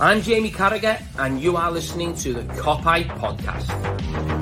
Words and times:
I'm 0.00 0.22
Jamie 0.22 0.52
Carragher, 0.52 1.02
and 1.18 1.40
you 1.42 1.56
are 1.56 1.72
listening 1.72 2.14
to 2.18 2.32
the 2.32 2.42
Kop 2.54 2.82
Podcast. 2.82 4.37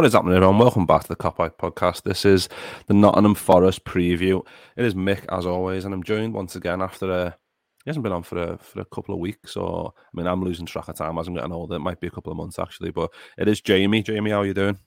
What 0.00 0.06
is 0.06 0.14
happening, 0.14 0.36
everyone? 0.36 0.56
Welcome 0.56 0.86
back 0.86 1.02
to 1.02 1.08
the 1.08 1.14
Kop 1.14 1.38
Eye 1.40 1.50
Podcast. 1.50 2.04
This 2.04 2.24
is 2.24 2.48
the 2.86 2.94
Nottingham 2.94 3.34
Forest 3.34 3.84
preview. 3.84 4.42
It 4.74 4.86
is 4.86 4.94
Mick, 4.94 5.26
as 5.28 5.44
always, 5.44 5.84
and 5.84 5.92
I'm 5.92 6.02
joined 6.02 6.32
once 6.32 6.56
again 6.56 6.80
after 6.80 7.12
a. 7.12 7.36
He 7.84 7.90
hasn't 7.90 8.02
been 8.02 8.12
on 8.14 8.22
for 8.22 8.38
a 8.38 8.56
for 8.56 8.80
a 8.80 8.86
couple 8.86 9.14
of 9.14 9.20
weeks, 9.20 9.58
or 9.58 9.92
I 9.94 10.10
mean, 10.14 10.26
I'm 10.26 10.42
losing 10.42 10.64
track 10.64 10.88
of 10.88 10.96
time 10.96 11.18
as 11.18 11.28
I'm 11.28 11.34
getting 11.34 11.52
older. 11.52 11.74
It 11.74 11.80
might 11.80 12.00
be 12.00 12.06
a 12.06 12.10
couple 12.10 12.32
of 12.32 12.38
months 12.38 12.58
actually, 12.58 12.92
but 12.92 13.10
it 13.36 13.46
is 13.46 13.60
Jamie. 13.60 14.02
Jamie, 14.02 14.30
how 14.30 14.38
are 14.38 14.46
you 14.46 14.54
doing? 14.54 14.78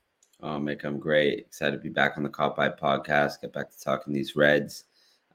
Oh, 0.42 0.58
Mick, 0.58 0.84
I'm 0.84 0.98
great. 0.98 1.42
Excited 1.42 1.78
to 1.78 1.84
be 1.84 1.90
back 1.90 2.14
on 2.18 2.24
the 2.24 2.30
Kop 2.30 2.58
Eye 2.58 2.70
Podcast. 2.70 3.40
Get 3.40 3.54
back 3.54 3.70
to 3.70 3.80
talking 3.80 4.16
these 4.16 4.36
Reds. 4.36 4.86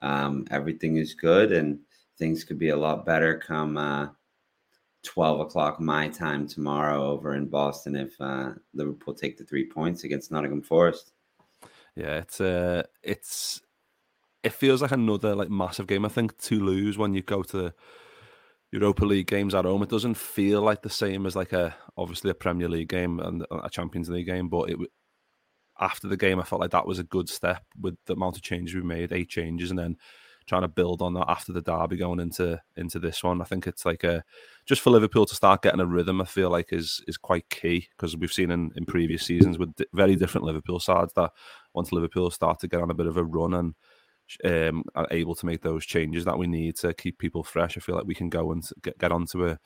Um, 0.02 0.44
everything 0.50 0.96
is 0.96 1.14
good, 1.14 1.52
and 1.52 1.78
things 2.18 2.42
could 2.42 2.58
be 2.58 2.70
a 2.70 2.76
lot 2.76 3.06
better 3.06 3.38
come 3.38 3.76
uh, 3.76 4.08
12 5.04 5.40
o'clock 5.40 5.80
my 5.80 6.08
time 6.08 6.46
tomorrow 6.46 7.04
over 7.04 7.34
in 7.34 7.46
Boston 7.46 7.96
if 7.96 8.20
uh, 8.20 8.50
Liverpool 8.74 9.14
take 9.14 9.38
the 9.38 9.44
three 9.44 9.66
points 9.66 10.04
against 10.04 10.30
Nottingham 10.30 10.62
Forest. 10.62 11.12
Yeah, 11.96 12.18
it's 12.18 12.40
uh, 12.40 12.84
it's 13.02 13.60
it 14.42 14.52
feels 14.52 14.82
like 14.82 14.92
another 14.92 15.34
like 15.34 15.50
massive 15.50 15.86
game. 15.86 16.04
I 16.04 16.08
think 16.08 16.38
to 16.42 16.60
lose 16.60 16.96
when 16.96 17.14
you 17.14 17.22
go 17.22 17.42
to 17.44 17.72
Europa 18.70 19.04
League 19.04 19.26
games 19.26 19.54
at 19.54 19.64
home, 19.64 19.82
it 19.82 19.88
doesn't 19.88 20.16
feel 20.16 20.62
like 20.62 20.82
the 20.82 20.90
same 20.90 21.26
as 21.26 21.34
like 21.34 21.52
a 21.52 21.74
obviously 21.96 22.30
a 22.30 22.34
Premier 22.34 22.68
League 22.68 22.88
game 22.88 23.18
and 23.20 23.44
a 23.50 23.70
Champions 23.70 24.08
League 24.08 24.26
game. 24.26 24.48
But 24.48 24.70
it 24.70 24.78
after 25.80 26.08
the 26.08 26.16
game, 26.16 26.40
I 26.40 26.44
felt 26.44 26.60
like 26.60 26.72
that 26.72 26.86
was 26.86 26.98
a 26.98 27.04
good 27.04 27.28
step 27.28 27.62
with 27.80 27.96
the 28.06 28.14
amount 28.14 28.36
of 28.36 28.42
changes 28.42 28.74
we 28.74 28.82
made, 28.82 29.12
eight 29.12 29.28
changes, 29.28 29.70
and 29.70 29.78
then 29.78 29.96
trying 30.48 30.62
to 30.62 30.68
build 30.68 31.02
on 31.02 31.14
that 31.14 31.28
after 31.28 31.52
the 31.52 31.60
derby 31.60 31.96
going 31.96 32.20
into 32.20 32.60
into 32.76 32.98
this 32.98 33.22
one. 33.22 33.40
I 33.40 33.44
think 33.44 33.66
it's 33.66 33.84
like 33.84 34.02
a 34.02 34.24
just 34.66 34.80
for 34.80 34.90
Liverpool 34.90 35.26
to 35.26 35.34
start 35.34 35.62
getting 35.62 35.80
a 35.80 35.86
rhythm. 35.86 36.20
I 36.20 36.24
feel 36.24 36.50
like 36.50 36.72
is 36.72 37.02
is 37.06 37.16
quite 37.16 37.48
key 37.50 37.88
because 37.96 38.16
we've 38.16 38.32
seen 38.32 38.50
in, 38.50 38.72
in 38.76 38.86
previous 38.86 39.24
seasons 39.24 39.58
with 39.58 39.74
very 39.92 40.16
different 40.16 40.46
Liverpool 40.46 40.80
sides 40.80 41.12
that 41.14 41.32
once 41.74 41.92
Liverpool 41.92 42.30
start 42.30 42.58
to 42.60 42.68
get 42.68 42.80
on 42.80 42.90
a 42.90 42.94
bit 42.94 43.06
of 43.06 43.16
a 43.16 43.24
run 43.24 43.54
and 43.54 43.74
um, 44.44 44.84
are 44.94 45.06
able 45.10 45.34
to 45.34 45.46
make 45.46 45.62
those 45.62 45.86
changes 45.86 46.24
that 46.24 46.38
we 46.38 46.46
need 46.46 46.76
to 46.76 46.92
keep 46.94 47.18
people 47.18 47.42
fresh, 47.42 47.76
I 47.76 47.80
feel 47.80 47.94
like 47.94 48.06
we 48.06 48.14
can 48.14 48.28
go 48.28 48.52
and 48.52 48.68
get 48.82 48.98
get 48.98 49.12
onto 49.12 49.46
a 49.46 49.58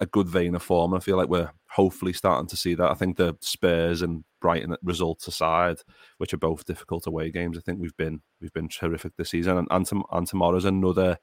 a 0.00 0.06
good 0.06 0.28
vein 0.28 0.54
of 0.54 0.62
form. 0.62 0.94
I 0.94 1.00
feel 1.00 1.16
like 1.16 1.28
we're 1.28 1.50
hopefully 1.68 2.12
starting 2.12 2.48
to 2.48 2.56
see 2.56 2.74
that. 2.74 2.90
I 2.90 2.94
think 2.94 3.16
the 3.16 3.36
Spurs 3.40 4.02
and 4.02 4.24
Brighton 4.40 4.74
results 4.82 5.28
aside, 5.28 5.78
which 6.18 6.32
are 6.32 6.38
both 6.38 6.64
difficult 6.64 7.06
away 7.06 7.30
games, 7.30 7.58
I 7.58 7.60
think 7.60 7.80
we've 7.80 7.96
been 7.96 8.22
we've 8.40 8.52
been 8.52 8.68
terrific 8.68 9.12
this 9.16 9.30
season. 9.30 9.58
And 9.58 9.68
and, 9.70 9.88
and 10.10 10.26
tomorrow's 10.26 10.64
another 10.64 11.18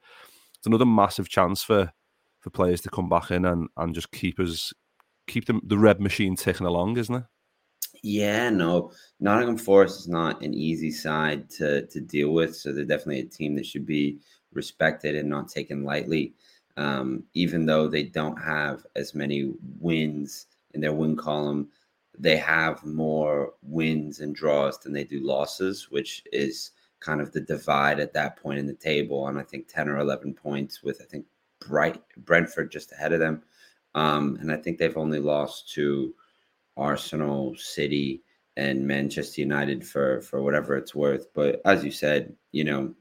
it's 0.56 0.66
another 0.66 0.86
massive 0.86 1.28
chance 1.28 1.62
for 1.62 1.92
for 2.40 2.50
players 2.50 2.80
to 2.82 2.90
come 2.90 3.08
back 3.08 3.30
in 3.30 3.44
and, 3.44 3.68
and 3.76 3.94
just 3.94 4.12
keep 4.12 4.38
us 4.38 4.72
keep 5.26 5.46
the, 5.46 5.60
the 5.64 5.78
red 5.78 6.00
machine 6.00 6.36
ticking 6.36 6.66
along, 6.66 6.96
isn't 6.96 7.14
it? 7.14 7.24
Yeah, 8.02 8.48
no, 8.50 8.92
Nottingham 9.18 9.58
Forest 9.58 10.00
is 10.00 10.08
not 10.08 10.42
an 10.42 10.54
easy 10.54 10.92
side 10.92 11.50
to 11.50 11.86
to 11.86 12.00
deal 12.00 12.32
with. 12.32 12.54
So 12.54 12.72
they're 12.72 12.84
definitely 12.84 13.20
a 13.20 13.24
team 13.24 13.56
that 13.56 13.66
should 13.66 13.86
be 13.86 14.18
respected 14.52 15.16
and 15.16 15.28
not 15.28 15.48
taken 15.48 15.84
lightly 15.84 16.34
um, 16.78 17.24
even 17.34 17.66
though 17.66 17.88
they 17.88 18.04
don't 18.04 18.36
have 18.36 18.86
as 18.94 19.14
many 19.14 19.52
wins 19.80 20.46
in 20.74 20.80
their 20.80 20.92
win 20.92 21.16
column, 21.16 21.68
they 22.16 22.36
have 22.36 22.84
more 22.84 23.54
wins 23.62 24.20
and 24.20 24.34
draws 24.34 24.78
than 24.78 24.92
they 24.92 25.04
do 25.04 25.20
losses, 25.20 25.90
which 25.90 26.22
is 26.32 26.70
kind 27.00 27.20
of 27.20 27.32
the 27.32 27.40
divide 27.40 28.00
at 28.00 28.12
that 28.12 28.36
point 28.36 28.58
in 28.58 28.66
the 28.66 28.74
table. 28.74 29.26
And 29.26 29.38
I 29.38 29.42
think 29.42 29.68
10 29.68 29.88
or 29.88 29.98
11 29.98 30.34
points 30.34 30.82
with, 30.82 31.00
I 31.02 31.04
think, 31.04 31.26
Bright 31.60 32.00
Brentford 32.18 32.70
just 32.70 32.92
ahead 32.92 33.12
of 33.12 33.20
them. 33.20 33.42
Um, 33.94 34.38
and 34.40 34.52
I 34.52 34.56
think 34.56 34.78
they've 34.78 34.96
only 34.96 35.18
lost 35.18 35.72
to 35.74 36.14
Arsenal, 36.76 37.56
City, 37.56 38.22
and 38.56 38.86
Manchester 38.86 39.40
United 39.40 39.86
for 39.86 40.20
for 40.20 40.42
whatever 40.42 40.76
it's 40.76 40.94
worth. 40.94 41.32
But 41.34 41.60
as 41.64 41.84
you 41.84 41.90
said, 41.90 42.36
you 42.52 42.64
know, 42.64 42.94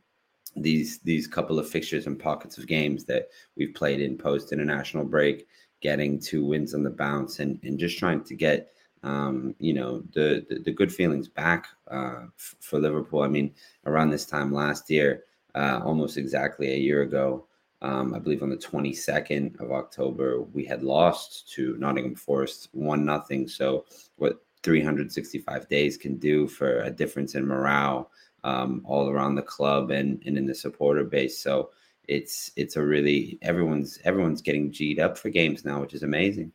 these 0.62 1.00
these 1.00 1.28
couple 1.28 1.60
of 1.60 1.70
fixtures 1.70 2.08
and 2.08 2.20
pockets 2.20 2.58
of 2.58 2.68
games 2.68 3.06
that 3.06 3.30
we've 3.56 3.74
played 3.74 4.02
in 4.02 4.18
post 4.18 4.52
international 4.52 5.06
break, 5.06 5.48
getting 5.82 6.20
two 6.20 6.46
wins 6.46 6.74
on 6.74 6.84
the 6.84 6.90
bounce 6.90 7.40
and 7.40 7.60
and 7.64 7.80
just 7.80 7.98
trying 7.98 8.24
to 8.24 8.36
get 8.36 8.74
um, 9.04 9.56
you 9.60 9.74
know 9.74 10.02
the, 10.14 10.46
the, 10.50 10.60
the 10.60 10.72
good 10.72 10.94
feelings 10.94 11.28
back 11.28 11.68
uh, 11.90 12.26
f- 12.38 12.56
for 12.60 12.80
Liverpool. 12.80 13.22
I 13.22 13.28
mean, 13.28 13.54
around 13.86 14.10
this 14.10 14.26
time 14.26 14.54
last 14.54 14.90
year, 14.90 15.24
uh, 15.56 15.82
almost 15.84 16.18
exactly 16.18 16.74
a 16.74 16.78
year 16.78 17.04
ago, 17.04 17.46
um, 17.82 18.14
I 18.14 18.20
believe 18.20 18.44
on 18.44 18.50
the 18.50 18.58
22nd 18.58 19.60
of 19.60 19.72
October, 19.72 20.42
we 20.42 20.66
had 20.66 20.84
lost 20.84 21.52
to 21.54 21.78
Nottingham 21.78 22.16
Forest 22.16 22.70
one 22.72 23.06
nothing. 23.06 23.48
So 23.48 23.86
what 24.16 24.44
365 24.64 25.70
days 25.70 25.98
can 25.98 26.18
do 26.18 26.48
for 26.48 26.82
a 26.82 26.90
difference 26.90 27.36
in 27.36 27.46
morale 27.46 28.12
um, 28.44 28.82
all 28.86 29.10
around 29.10 29.36
the 29.36 29.42
club 29.42 29.92
and, 29.92 30.22
and 30.26 30.38
in 30.38 30.46
the 30.46 30.56
supporter 30.56 31.04
base. 31.04 31.38
So 31.38 31.72
it's 32.08 32.52
it's 32.56 32.76
a 32.76 32.82
really 32.82 33.38
everyone's 33.42 34.00
everyone's 34.04 34.42
getting 34.42 34.72
G'd 34.72 35.00
up 35.00 35.18
for 35.18 35.30
games 35.30 35.66
now, 35.66 35.82
which 35.82 35.94
is 35.94 36.04
amazing. 36.04 36.52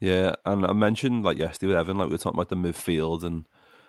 Yeah, 0.00 0.34
and 0.44 0.64
I 0.64 0.72
mentioned 0.72 1.24
like 1.24 1.38
yesterday 1.38 1.68
with 1.68 1.76
Evan, 1.76 1.98
like 1.98 2.08
we 2.08 2.14
were 2.14 2.18
talking 2.18 2.38
about 2.38 2.50
the 2.50 2.56
midfield 2.56 3.24
and 3.24 3.46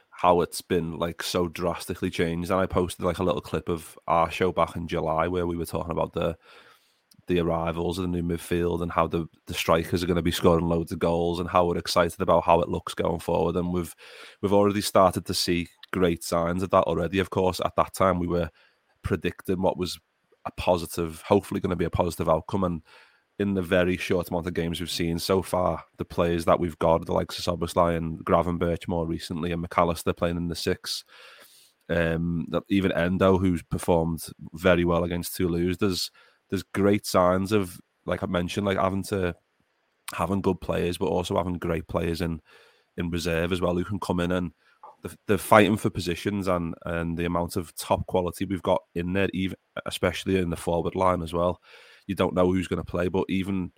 how 0.10 0.42
it's 0.42 0.62
been 0.62 0.98
like 0.98 1.24
so 1.24 1.48
drastically 1.48 2.10
changed. 2.10 2.51
And 2.51 2.60
I 2.60 2.66
posted 2.66 3.06
like 3.06 3.19
a 3.19 3.24
little 3.24 3.42
clip 3.42 3.69
of 3.69 3.98
our 4.07 4.30
show 4.30 4.51
back 4.51 4.75
in 4.75 4.88
July 4.88 5.28
where 5.28 5.48
we 5.48 5.56
were 5.56 5.66
talking 5.66 5.92
about 5.92 6.13
the 6.13 6.38
the 7.29 7.39
arrivals 7.39 7.97
of 7.97 8.01
the 8.03 8.09
new 8.09 8.23
midfield 8.23 8.81
and 8.81 8.91
how 8.91 9.07
the, 9.07 9.25
the 9.47 9.53
strikers 9.53 10.03
are 10.03 10.07
going 10.07 10.17
to 10.17 10.21
be 10.21 10.31
scoring 10.31 10.67
loads 10.67 10.91
of 10.91 10.99
goals 10.99 11.39
and 11.39 11.47
how 11.47 11.65
we're 11.65 11.77
excited 11.77 12.19
about 12.19 12.43
how 12.43 12.59
it 12.59 12.67
looks 12.67 12.93
going 12.93 13.19
forward. 13.19 13.55
And 13.55 13.71
we've 13.71 13.95
we've 14.41 14.53
already 14.53 14.81
started 14.81 15.25
to 15.27 15.33
see 15.33 15.69
great 15.93 16.23
signs 16.23 16.61
of 16.61 16.71
that 16.71 16.83
already. 16.83 17.19
Of 17.19 17.29
course, 17.29 17.61
at 17.63 17.75
that 17.77 17.93
time 17.93 18.19
we 18.19 18.27
were 18.27 18.49
predicting 19.03 19.61
what 19.61 19.77
was 19.77 19.97
a 20.45 20.51
positive, 20.51 21.21
hopefully 21.21 21.61
going 21.61 21.69
to 21.69 21.75
be 21.77 21.85
a 21.85 21.89
positive 21.89 22.27
outcome, 22.27 22.65
and 22.65 22.81
in 23.37 23.53
the 23.53 23.61
very 23.61 23.95
short 23.95 24.29
amount 24.29 24.47
of 24.47 24.53
games 24.53 24.79
we've 24.79 24.91
seen 24.91 25.17
so 25.17 25.41
far, 25.41 25.85
the 25.97 26.05
players 26.05 26.43
that 26.45 26.59
we've 26.59 26.77
got, 26.79 27.05
the 27.05 27.13
likes 27.13 27.39
of 27.39 27.45
Szoboszlai 27.45 27.95
and 27.95 28.19
Gravenberch 28.25 28.87
more 28.87 29.07
recently, 29.07 29.51
and 29.53 29.61
Mac 29.61 29.77
Allister 29.77 30.11
playing 30.11 30.37
in 30.37 30.49
the 30.49 30.55
six, 30.55 31.05
um, 31.89 32.47
even 32.67 32.91
Endo, 32.91 33.37
who's 33.37 33.63
performed 33.63 34.25
very 34.53 34.83
well 34.83 35.03
against 35.03 35.35
Toulouse. 35.35 35.77
There's 35.77 36.11
there's 36.50 36.63
great 36.63 37.06
signs 37.06 37.51
of, 37.51 37.80
like 38.06 38.24
I 38.24 38.28
mentioned, 38.28 38.66
like 38.66 38.78
having 38.78 39.04
to 39.06 39.36
having 40.13 40.42
good 40.42 40.60
players, 40.62 40.98
but 40.98 41.06
also 41.07 41.38
having 41.38 41.57
great 41.57 41.88
players 41.88 42.22
in 42.22 42.42
in 42.98 43.10
reserve 43.10 43.51
as 43.51 43.62
well 43.62 43.75
who 43.75 43.86
can 43.86 44.00
come 44.00 44.19
in 44.19 44.31
and 44.31 44.51
the, 45.04 45.16
the 45.28 45.38
fighting 45.38 45.78
for 45.78 45.90
positions 45.90 46.48
and 46.48 46.75
and 46.86 47.18
the 47.18 47.25
amount 47.25 47.56
of 47.56 47.74
top 47.75 48.06
quality 48.07 48.46
we've 48.46 48.62
got 48.62 48.81
in 48.96 49.13
there, 49.13 49.30
even 49.34 49.57
especially 49.86 50.38
in 50.38 50.50
the 50.50 50.57
forward 50.57 50.96
line 50.96 51.22
as 51.22 51.34
well. 51.34 51.62
You 52.07 52.16
don't 52.16 52.34
know 52.34 52.51
who's 52.51 52.68
going 52.68 52.84
to 52.84 52.92
play, 52.92 53.07
but 53.07 53.25
even 53.30 53.72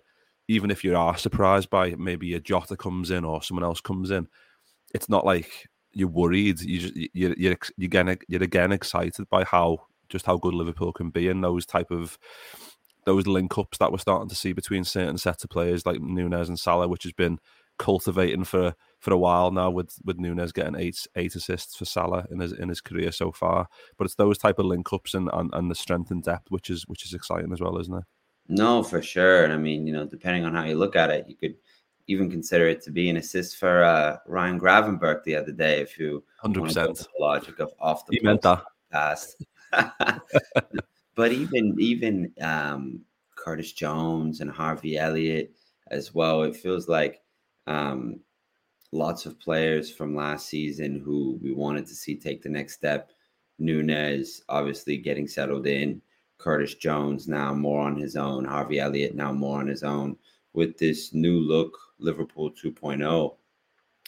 even 0.48 0.70
if 0.70 0.82
you 0.82 0.96
are 0.96 1.16
surprised 1.16 1.70
by 1.70 1.94
maybe 1.94 2.34
a 2.34 2.40
Jota 2.40 2.76
comes 2.76 3.10
in 3.10 3.24
or 3.24 3.42
someone 3.42 3.64
else 3.64 3.80
comes 3.80 4.10
in, 4.10 4.26
it's 4.94 5.08
not 5.08 5.24
like 5.24 5.68
you're 5.92 6.08
worried. 6.08 6.60
You 6.60 6.80
just 6.80 6.96
you're 6.96 7.34
you're, 7.36 7.56
you're 7.76 7.86
again 7.86 8.18
you're 8.28 8.42
again 8.42 8.72
excited 8.72 9.28
by 9.30 9.44
how 9.44 9.86
just 10.12 10.26
how 10.26 10.36
good 10.36 10.54
Liverpool 10.54 10.92
can 10.92 11.10
be 11.10 11.26
in 11.26 11.40
those 11.40 11.66
type 11.66 11.90
of 11.90 12.18
those 13.04 13.26
link 13.26 13.56
ups 13.58 13.78
that 13.78 13.90
we're 13.90 13.98
starting 13.98 14.28
to 14.28 14.34
see 14.34 14.52
between 14.52 14.84
certain 14.84 15.18
sets 15.18 15.42
of 15.42 15.50
players 15.50 15.84
like 15.84 16.00
Nunez 16.00 16.48
and 16.48 16.58
Salah, 16.58 16.86
which 16.86 17.02
has 17.02 17.12
been 17.12 17.38
cultivating 17.78 18.44
for 18.44 18.74
for 19.00 19.12
a 19.12 19.18
while 19.18 19.50
now 19.50 19.70
with 19.70 19.96
with 20.04 20.18
Nunez 20.18 20.52
getting 20.52 20.76
eight 20.76 21.06
eight 21.16 21.34
assists 21.34 21.74
for 21.74 21.84
Salah 21.84 22.26
in 22.30 22.38
his 22.38 22.52
in 22.52 22.68
his 22.68 22.80
career 22.80 23.10
so 23.10 23.32
far. 23.32 23.66
But 23.96 24.04
it's 24.04 24.14
those 24.14 24.38
type 24.38 24.58
of 24.58 24.66
link 24.66 24.92
ups 24.92 25.14
and, 25.14 25.28
and, 25.32 25.50
and 25.52 25.70
the 25.70 25.74
strength 25.74 26.10
and 26.10 26.22
depth 26.22 26.50
which 26.50 26.70
is 26.70 26.84
which 26.86 27.04
is 27.04 27.14
exciting 27.14 27.52
as 27.52 27.60
well, 27.60 27.78
isn't 27.78 27.94
it? 27.94 28.04
No, 28.48 28.82
for 28.82 29.02
sure. 29.02 29.44
And 29.44 29.52
I 29.52 29.56
mean, 29.56 29.86
you 29.86 29.92
know, 29.92 30.06
depending 30.06 30.44
on 30.44 30.54
how 30.54 30.64
you 30.64 30.76
look 30.76 30.96
at 30.96 31.10
it, 31.10 31.26
you 31.28 31.36
could 31.36 31.56
even 32.08 32.30
consider 32.30 32.68
it 32.68 32.82
to 32.82 32.90
be 32.90 33.08
an 33.08 33.16
assist 33.16 33.56
for 33.56 33.82
uh, 33.82 34.18
Ryan 34.26 34.60
Gravenberch 34.60 35.24
the 35.24 35.36
other 35.36 35.52
day. 35.52 35.80
If 35.80 35.98
you 35.98 36.22
hundred 36.38 36.64
percent 36.64 36.98
the 36.98 37.06
logic 37.18 37.58
of 37.58 37.72
off 37.80 38.06
the 38.06 38.16
he 38.16 38.24
meant 38.24 38.42
that 38.42 38.62
pass. 38.92 39.34
but 41.14 41.32
even 41.32 41.76
even 41.78 42.32
um, 42.40 43.00
Curtis 43.34 43.72
Jones 43.72 44.40
and 44.40 44.50
Harvey 44.50 44.98
Elliott 44.98 45.54
as 45.90 46.14
well, 46.14 46.42
it 46.42 46.56
feels 46.56 46.88
like 46.88 47.22
um, 47.66 48.20
lots 48.92 49.26
of 49.26 49.40
players 49.40 49.90
from 49.90 50.14
last 50.14 50.48
season 50.48 51.00
who 51.04 51.38
we 51.42 51.52
wanted 51.52 51.86
to 51.86 51.94
see 51.94 52.14
take 52.16 52.42
the 52.42 52.48
next 52.48 52.74
step. 52.74 53.10
Nunez 53.58 54.42
obviously 54.48 54.96
getting 54.96 55.26
settled 55.26 55.66
in. 55.66 56.00
Curtis 56.38 56.74
Jones 56.74 57.28
now 57.28 57.54
more 57.54 57.82
on 57.82 57.96
his 57.96 58.16
own. 58.16 58.44
Harvey 58.44 58.80
Elliott 58.80 59.14
now 59.14 59.32
more 59.32 59.60
on 59.60 59.68
his 59.68 59.82
own. 59.82 60.16
With 60.54 60.76
this 60.76 61.14
new 61.14 61.38
look, 61.38 61.78
Liverpool 61.98 62.50
2.0, 62.50 63.36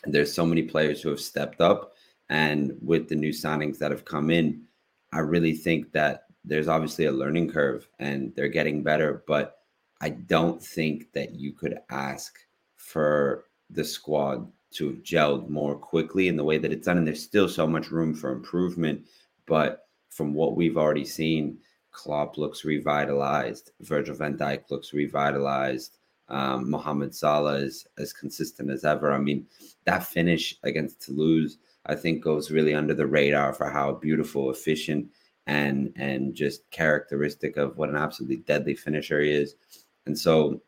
there's 0.05 0.33
so 0.33 0.45
many 0.45 0.63
players 0.63 1.01
who 1.01 1.11
have 1.11 1.21
stepped 1.21 1.61
up. 1.61 1.95
And 2.29 2.77
with 2.81 3.09
the 3.09 3.15
new 3.15 3.31
signings 3.31 3.79
that 3.79 3.91
have 3.91 4.05
come 4.05 4.31
in, 4.31 4.63
I 5.15 5.21
really 5.21 5.55
think 5.55 5.93
that 5.93 6.25
there's 6.45 6.69
obviously 6.69 7.07
a 7.07 7.13
learning 7.13 7.51
curve 7.51 7.89
and 8.01 8.35
they're 8.35 8.49
getting 8.49 8.83
better. 8.83 9.23
But 9.27 9.59
I 10.01 10.11
don't 10.11 10.63
think 10.63 11.13
that 11.13 11.35
you 11.35 11.53
could 11.53 11.79
ask 11.89 12.39
for 12.77 13.45
the 13.71 13.85
squad 13.85 14.51
to 14.73 14.89
have 14.89 15.03
gelled 15.03 15.49
more 15.49 15.77
quickly 15.77 16.27
in 16.29 16.37
the 16.37 16.45
way 16.45 16.59
that 16.59 16.73
it's 16.73 16.87
done. 16.87 16.99
And 16.99 17.07
there's 17.07 17.23
still 17.23 17.49
so 17.49 17.67
much 17.67 17.93
room 17.93 18.13
for 18.13 18.33
improvement. 18.33 19.07
But 19.47 19.87
from 20.11 20.35
what 20.35 20.57
we've 20.57 20.77
already 20.77 21.05
seen, 21.05 21.59
Klopp 21.93 22.37
looks 22.37 22.65
revitalized. 22.65 23.71
Virgil 23.81 24.17
van 24.17 24.37
Dijk 24.37 24.69
looks 24.71 24.93
revitalized. 24.93 25.99
Um, 26.29 26.71
Mohamed 26.71 27.15
Salah 27.15 27.57
is 27.59 27.87
as 27.99 28.13
consistent 28.13 28.71
as 28.71 28.85
ever. 28.85 29.13
I 29.13 29.19
mean, 29.19 29.47
that 29.85 30.05
finish 30.05 30.57
against 30.65 31.03
Toulouse, 31.03 31.59
I 31.87 31.95
think, 31.95 32.23
goes 32.23 32.51
really 32.51 32.75
under 32.75 32.95
the 32.95 33.07
radar 33.07 33.53
for 33.53 33.71
how 33.71 33.93
beautiful, 33.93 34.51
efficient, 34.51 35.11
and 35.47 35.93
and 35.97 36.35
just 36.35 36.71
characteristic 36.71 37.57
of 37.57 37.77
what 37.77 37.91
an 37.91 37.97
absolutely 37.97 38.39
deadly 38.39 38.75
finisher 38.75 39.21
he 39.21 39.31
is. 39.31 39.57
And 40.07 40.19
so, 40.19 40.61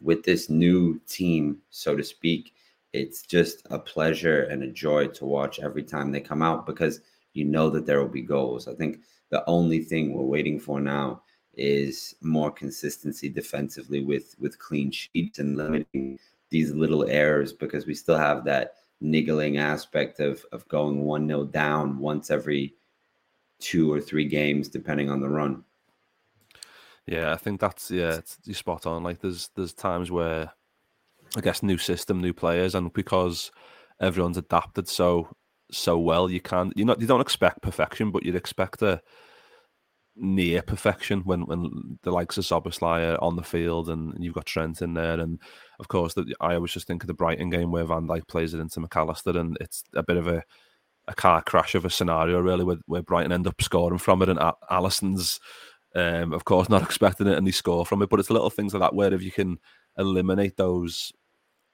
with 0.00 0.24
this 0.24 0.50
new 0.50 1.00
team, 1.06 1.58
so 1.70 1.96
to 1.96 2.02
speak, 2.02 2.54
it's 2.92 3.22
just 3.22 3.66
a 3.70 3.78
pleasure 3.78 4.42
and 4.44 4.62
a 4.62 4.68
joy 4.68 5.06
to 5.08 5.24
watch 5.24 5.60
every 5.60 5.82
time 5.84 6.10
they 6.10 6.20
come 6.20 6.42
out 6.42 6.66
because 6.66 7.00
you 7.34 7.44
know 7.44 7.70
that 7.70 7.86
there 7.86 8.00
will 8.00 8.08
be 8.08 8.22
goals. 8.22 8.66
I 8.66 8.74
think 8.74 9.00
the 9.30 9.44
only 9.48 9.80
thing 9.80 10.12
we're 10.12 10.24
waiting 10.24 10.58
for 10.58 10.80
now 10.80 11.22
is 11.54 12.14
more 12.20 12.50
consistency 12.50 13.28
defensively 13.28 14.02
with 14.02 14.34
with 14.38 14.58
clean 14.58 14.90
sheets 14.90 15.38
and 15.38 15.56
limiting 15.56 16.18
these 16.50 16.72
little 16.72 17.08
errors 17.08 17.52
because 17.52 17.86
we 17.86 17.94
still 17.94 18.18
have 18.18 18.44
that 18.44 18.74
niggling 19.00 19.58
aspect 19.58 20.20
of 20.20 20.44
of 20.52 20.66
going 20.68 21.04
one 21.04 21.26
nil 21.26 21.44
down 21.44 21.98
once 21.98 22.30
every 22.30 22.74
two 23.58 23.92
or 23.92 24.00
three 24.00 24.24
games 24.26 24.68
depending 24.68 25.10
on 25.10 25.20
the 25.20 25.28
run. 25.28 25.64
Yeah, 27.06 27.32
I 27.32 27.36
think 27.36 27.60
that's 27.60 27.90
yeah, 27.90 28.20
you're 28.44 28.54
spot 28.54 28.86
on. 28.86 29.02
Like 29.02 29.20
there's 29.20 29.50
there's 29.56 29.72
times 29.72 30.10
where 30.10 30.52
I 31.36 31.40
guess 31.40 31.62
new 31.62 31.78
system, 31.78 32.20
new 32.20 32.32
players, 32.32 32.74
and 32.74 32.92
because 32.92 33.50
everyone's 34.00 34.36
adapted 34.36 34.88
so 34.88 35.28
so 35.70 35.98
well, 35.98 36.30
you 36.30 36.40
can't 36.40 36.72
you 36.76 36.84
not 36.84 37.00
you 37.00 37.06
don't 37.06 37.20
expect 37.20 37.62
perfection, 37.62 38.10
but 38.10 38.24
you'd 38.24 38.36
expect 38.36 38.82
a 38.82 39.00
near 40.20 40.60
perfection 40.62 41.20
when 41.20 41.46
when 41.46 41.98
the 42.02 42.12
likes 42.12 42.36
of 42.38 42.44
Szoboszlai 42.44 43.14
are 43.14 43.24
on 43.24 43.36
the 43.36 43.42
field 43.42 43.88
and, 43.88 44.14
you've 44.22 44.34
got 44.34 44.46
Trent 44.46 44.82
in 44.82 44.94
there, 44.94 45.18
and 45.18 45.40
of 45.78 45.88
course 45.88 46.14
the, 46.14 46.34
I 46.40 46.54
always 46.54 46.72
just 46.72 46.86
think 46.86 47.02
of 47.02 47.06
the 47.06 47.14
Brighton 47.14 47.50
game 47.50 47.72
where 47.72 47.84
Van 47.84 48.06
Dijk 48.06 48.28
plays 48.28 48.54
it 48.54 48.60
into 48.60 48.80
Mac 48.80 48.96
Allister 48.96 49.36
and 49.36 49.56
it's 49.60 49.82
a 49.94 50.02
bit 50.02 50.16
of 50.16 50.28
a 50.28 50.44
a 51.08 51.14
car 51.14 51.42
crash 51.42 51.74
of 51.74 51.84
a 51.84 51.90
scenario 51.90 52.38
really 52.38 52.64
where, 52.64 52.76
where 52.86 53.02
Brighton 53.02 53.32
end 53.32 53.46
up 53.46 53.60
scoring 53.62 53.98
from 53.98 54.22
it, 54.22 54.28
and 54.28 54.38
Alisson's 54.70 55.40
um, 55.94 56.32
of 56.32 56.44
course 56.44 56.68
not 56.68 56.82
expecting 56.84 57.26
it 57.26 57.38
and 57.38 57.46
they 57.46 57.52
score 57.52 57.86
from 57.86 58.02
it, 58.02 58.10
but 58.10 58.20
it's 58.20 58.30
little 58.30 58.50
things 58.50 58.74
like 58.74 58.82
that 58.82 58.94
where 58.94 59.12
if 59.12 59.22
you 59.22 59.32
can 59.32 59.58
eliminate 59.98 60.56
those 60.56 61.12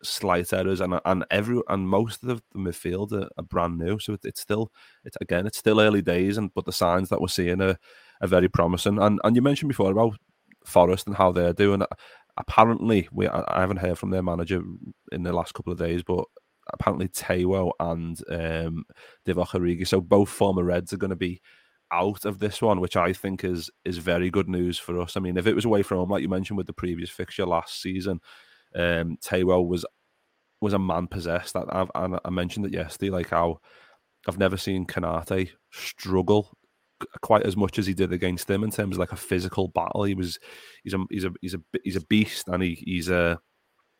slight 0.02 0.52
errors, 0.52 0.81
and 0.81 1.00
and 1.04 1.25
every 1.31 1.60
and 1.69 1.88
most 1.88 2.22
of 2.22 2.28
the 2.28 2.58
midfield 2.58 3.12
are, 3.12 3.28
are 3.37 3.44
brand 3.44 3.78
new. 3.78 3.98
So 3.98 4.14
it, 4.14 4.20
it's 4.25 4.40
still 4.40 4.72
it's 5.04 5.16
again 5.20 5.46
it's 5.46 5.58
still 5.58 5.81
early 5.81 6.02
days, 6.02 6.38
and 6.38 6.52
but 6.54 6.64
the 6.64 6.72
signs 6.72 7.08
that 7.08 7.20
we're 7.20 7.28
seeing 7.28 7.60
are, 7.60 7.78
are 8.20 8.28
very 8.28 8.48
promising. 8.48 9.00
And 9.00 9.20
and 9.24 9.36
you 9.36 9.42
mentioned 9.42 9.68
before 9.68 9.90
about 9.90 10.18
Forest 10.64 11.06
and 11.06 11.16
how 11.16 11.32
they're 11.32 11.52
doing. 11.52 11.82
Apparently, 12.36 13.08
we 13.12 13.28
I 13.28 13.60
haven't 13.60 13.78
heard 13.78 13.98
from 13.98 14.10
their 14.10 14.22
manager 14.22 14.62
in 15.12 15.22
the 15.22 15.32
last 15.32 15.54
couple 15.54 15.72
of 15.72 15.78
days, 15.78 16.02
but 16.02 16.24
apparently 16.72 17.08
Taiwo 17.08 17.70
and 17.80 18.20
um, 18.30 18.84
Divock 19.26 19.50
Origi, 19.50 19.86
so 19.86 20.00
both 20.00 20.28
former 20.28 20.64
Reds 20.64 20.92
are 20.92 20.98
going 20.98 21.10
to 21.10 21.16
be 21.16 21.40
out 21.93 22.24
of 22.24 22.38
this 22.41 22.60
one, 22.60 22.81
which 22.81 22.96
I 22.96 23.12
think 23.12 23.44
is 23.44 23.70
is 23.84 23.98
very 23.98 24.31
good 24.31 24.48
news 24.48 24.79
for 24.79 25.00
us. 25.00 25.17
I 25.17 25.20
mean, 25.20 25.36
if 25.36 25.46
it 25.46 25.55
was 25.55 25.64
away 25.64 25.82
from 25.82 25.98
home, 25.98 26.10
like 26.10 26.22
you 26.22 26.29
mentioned 26.29 26.56
with 26.56 26.67
the 26.67 26.72
previous 26.72 27.10
fixture 27.10 27.46
last 27.46 27.81
season, 27.81 28.20
um, 28.74 29.17
was 29.31 29.86
was 30.60 30.72
a 30.72 30.79
man 30.79 31.06
possessed. 31.06 31.55
I've, 31.56 31.91
I 31.94 32.31
mentioned 32.31 32.67
it 32.67 32.72
yesterday, 32.72 33.10
like 33.10 33.31
how 33.31 33.60
I've 34.26 34.38
never 34.38 34.56
seen 34.56 34.86
Konate 34.86 35.50
struggle 35.70 36.50
quite 37.20 37.44
as 37.44 37.56
much 37.56 37.79
as 37.79 37.86
he 37.86 37.94
did 37.94 38.12
against 38.12 38.46
them 38.46 38.65
in 38.65 38.70
terms 38.70 38.96
of 38.96 39.00
like 39.00 39.12
a 39.12 39.17
physical 39.17 39.69
battle. 39.69 40.05
He 40.05 40.15
was 40.15 40.38
he's 40.84 40.94
a 40.94 41.05
he's 41.10 41.24
a 41.24 41.32
he's 41.41 41.55
a 41.55 41.60
he's 41.84 41.96
a 41.96 42.06
beast 42.06 42.48
and 42.48 42.62
he, 42.62 42.74
he's 42.74 43.08
a, 43.08 43.41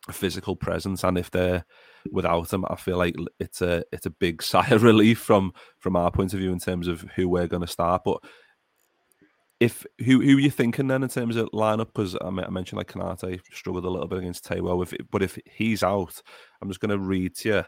a 0.09 0.13
physical 0.13 0.57
presence. 0.57 1.05
And 1.05 1.19
if 1.19 1.31
they're 1.31 1.65
without 2.11 2.53
him, 2.53 2.65
I 2.69 2.77
feel 2.77 2.99
like 2.99 3.15
it's 3.39 3.63
a 3.63 3.85
it's 3.93 4.07
a 4.07 4.11
big 4.11 4.43
sigh 4.43 4.69
of 4.69 4.83
relief 4.83 5.19
from 5.19 5.53
from 5.79 5.97
our 5.97 6.11
point 6.11 6.33
of 6.33 6.41
view 6.41 6.53
in 6.53 6.61
terms 6.61 6.89
of 6.89 7.03
who 7.15 7.29
we're 7.29 7.49
going 7.49 7.63
to 7.63 7.69
start. 7.69 8.03
But 8.05 8.23
if 9.59 9.87
who 9.99 10.21
who 10.21 10.37
are 10.37 10.41
you 10.41 10.51
thinking 10.51 10.89
then 10.89 11.03
in 11.03 11.09
terms 11.09 11.37
of 11.37 11.49
lineup? 11.53 11.87
Because 11.87 12.17
I, 12.21 12.31
mentioned 12.31 12.79
like 12.79 12.93
Konate 12.93 13.41
struggled 13.53 13.85
a 13.85 13.91
little 13.91 14.09
bit 14.09 14.19
against 14.19 14.45
Taiwo. 14.45 14.83
If 14.83 14.95
but 15.11 15.23
if 15.23 15.39
he's 15.47 15.83
out, 15.83 16.21
I'm 16.61 16.69
just 16.69 16.81
going 16.81 16.91
to 16.91 16.99
read 16.99 17.35
to 17.37 17.49
you 17.49 17.65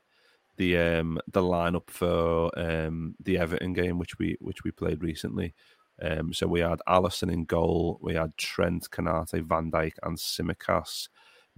the 0.59 0.77
um 0.77 1.19
the 1.29 1.41
lineup 1.41 1.89
for 1.89 2.51
um 2.59 3.15
the 3.25 3.39
Everton 3.39 3.73
game 3.73 3.99
which 3.99 4.19
we 4.19 4.37
which 4.41 4.65
we 4.65 4.71
played 4.71 5.03
recently. 5.03 5.55
Um, 6.01 6.33
so 6.33 6.47
we 6.47 6.61
had 6.61 6.81
Alisson 6.89 7.33
in 7.33 7.45
goal, 7.45 7.99
we 8.01 8.15
had 8.15 8.37
Trent, 8.37 8.89
Konate, 8.91 9.43
Van 9.43 9.71
Dijk, 9.71 9.95
and 10.03 10.17
Tsimikas. 10.17 11.09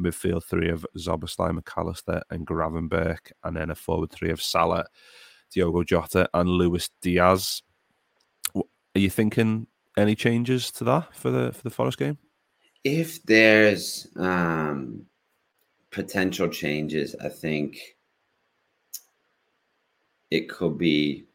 Midfield 0.00 0.44
three 0.44 0.70
of 0.70 0.86
Szoboszlai, 0.96 1.54
Mac 1.54 1.70
Allister, 1.76 2.22
and 2.30 2.46
Gravenberch, 2.46 3.32
and 3.44 3.54
then 3.54 3.70
a 3.70 3.74
forward 3.74 4.10
three 4.10 4.30
of 4.30 4.40
Salah, 4.40 4.86
Diogo 5.52 5.84
Jota, 5.84 6.26
and 6.32 6.48
Luis 6.48 6.88
Diaz. 7.02 7.62
Are 8.56 8.62
you 8.94 9.10
thinking 9.10 9.66
any 9.98 10.14
changes 10.14 10.70
to 10.72 10.84
that 10.84 11.14
for 11.14 11.30
the 11.30 11.52
for 11.52 11.62
the 11.62 11.70
Forest 11.70 11.98
game? 11.98 12.16
If 12.82 13.22
there's 13.24 14.06
um, 14.16 15.04
potential 15.90 16.48
changes, 16.48 17.14
I 17.22 17.28
think 17.28 17.78
it 20.30 20.48
could 20.48 20.78
be 20.78 21.26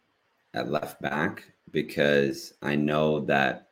at 0.53 0.71
left 0.71 1.01
back 1.01 1.43
because 1.71 2.53
I 2.61 2.75
know 2.75 3.19
that 3.21 3.67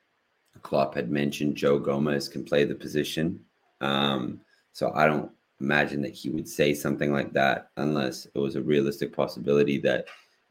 Klopp 0.61 0.95
had 0.95 1.09
mentioned 1.09 1.55
Joe 1.55 1.79
Gomez 1.79 2.27
can 2.27 2.43
play 2.43 2.65
the 2.65 2.75
position. 2.75 3.39
Um, 3.81 4.41
so 4.71 4.91
I 4.93 5.05
don't 5.05 5.31
imagine 5.59 6.01
that 6.01 6.13
he 6.13 6.29
would 6.29 6.47
say 6.47 6.73
something 6.73 7.11
like 7.13 7.31
that 7.33 7.69
unless 7.77 8.25
it 8.25 8.37
was 8.37 8.55
a 8.55 8.61
realistic 8.61 9.15
possibility 9.15 9.77
that 9.79 10.05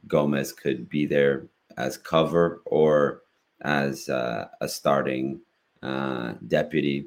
Gomez 0.07 0.53
could 0.53 0.89
be 0.89 1.07
there 1.07 1.47
as 1.77 1.99
cover 1.99 2.63
or 2.65 3.23
as 3.63 4.09
uh, 4.09 4.49
a 4.61 4.69
starting 4.69 5.41
uh, 5.83 6.35
deputy. 6.47 7.07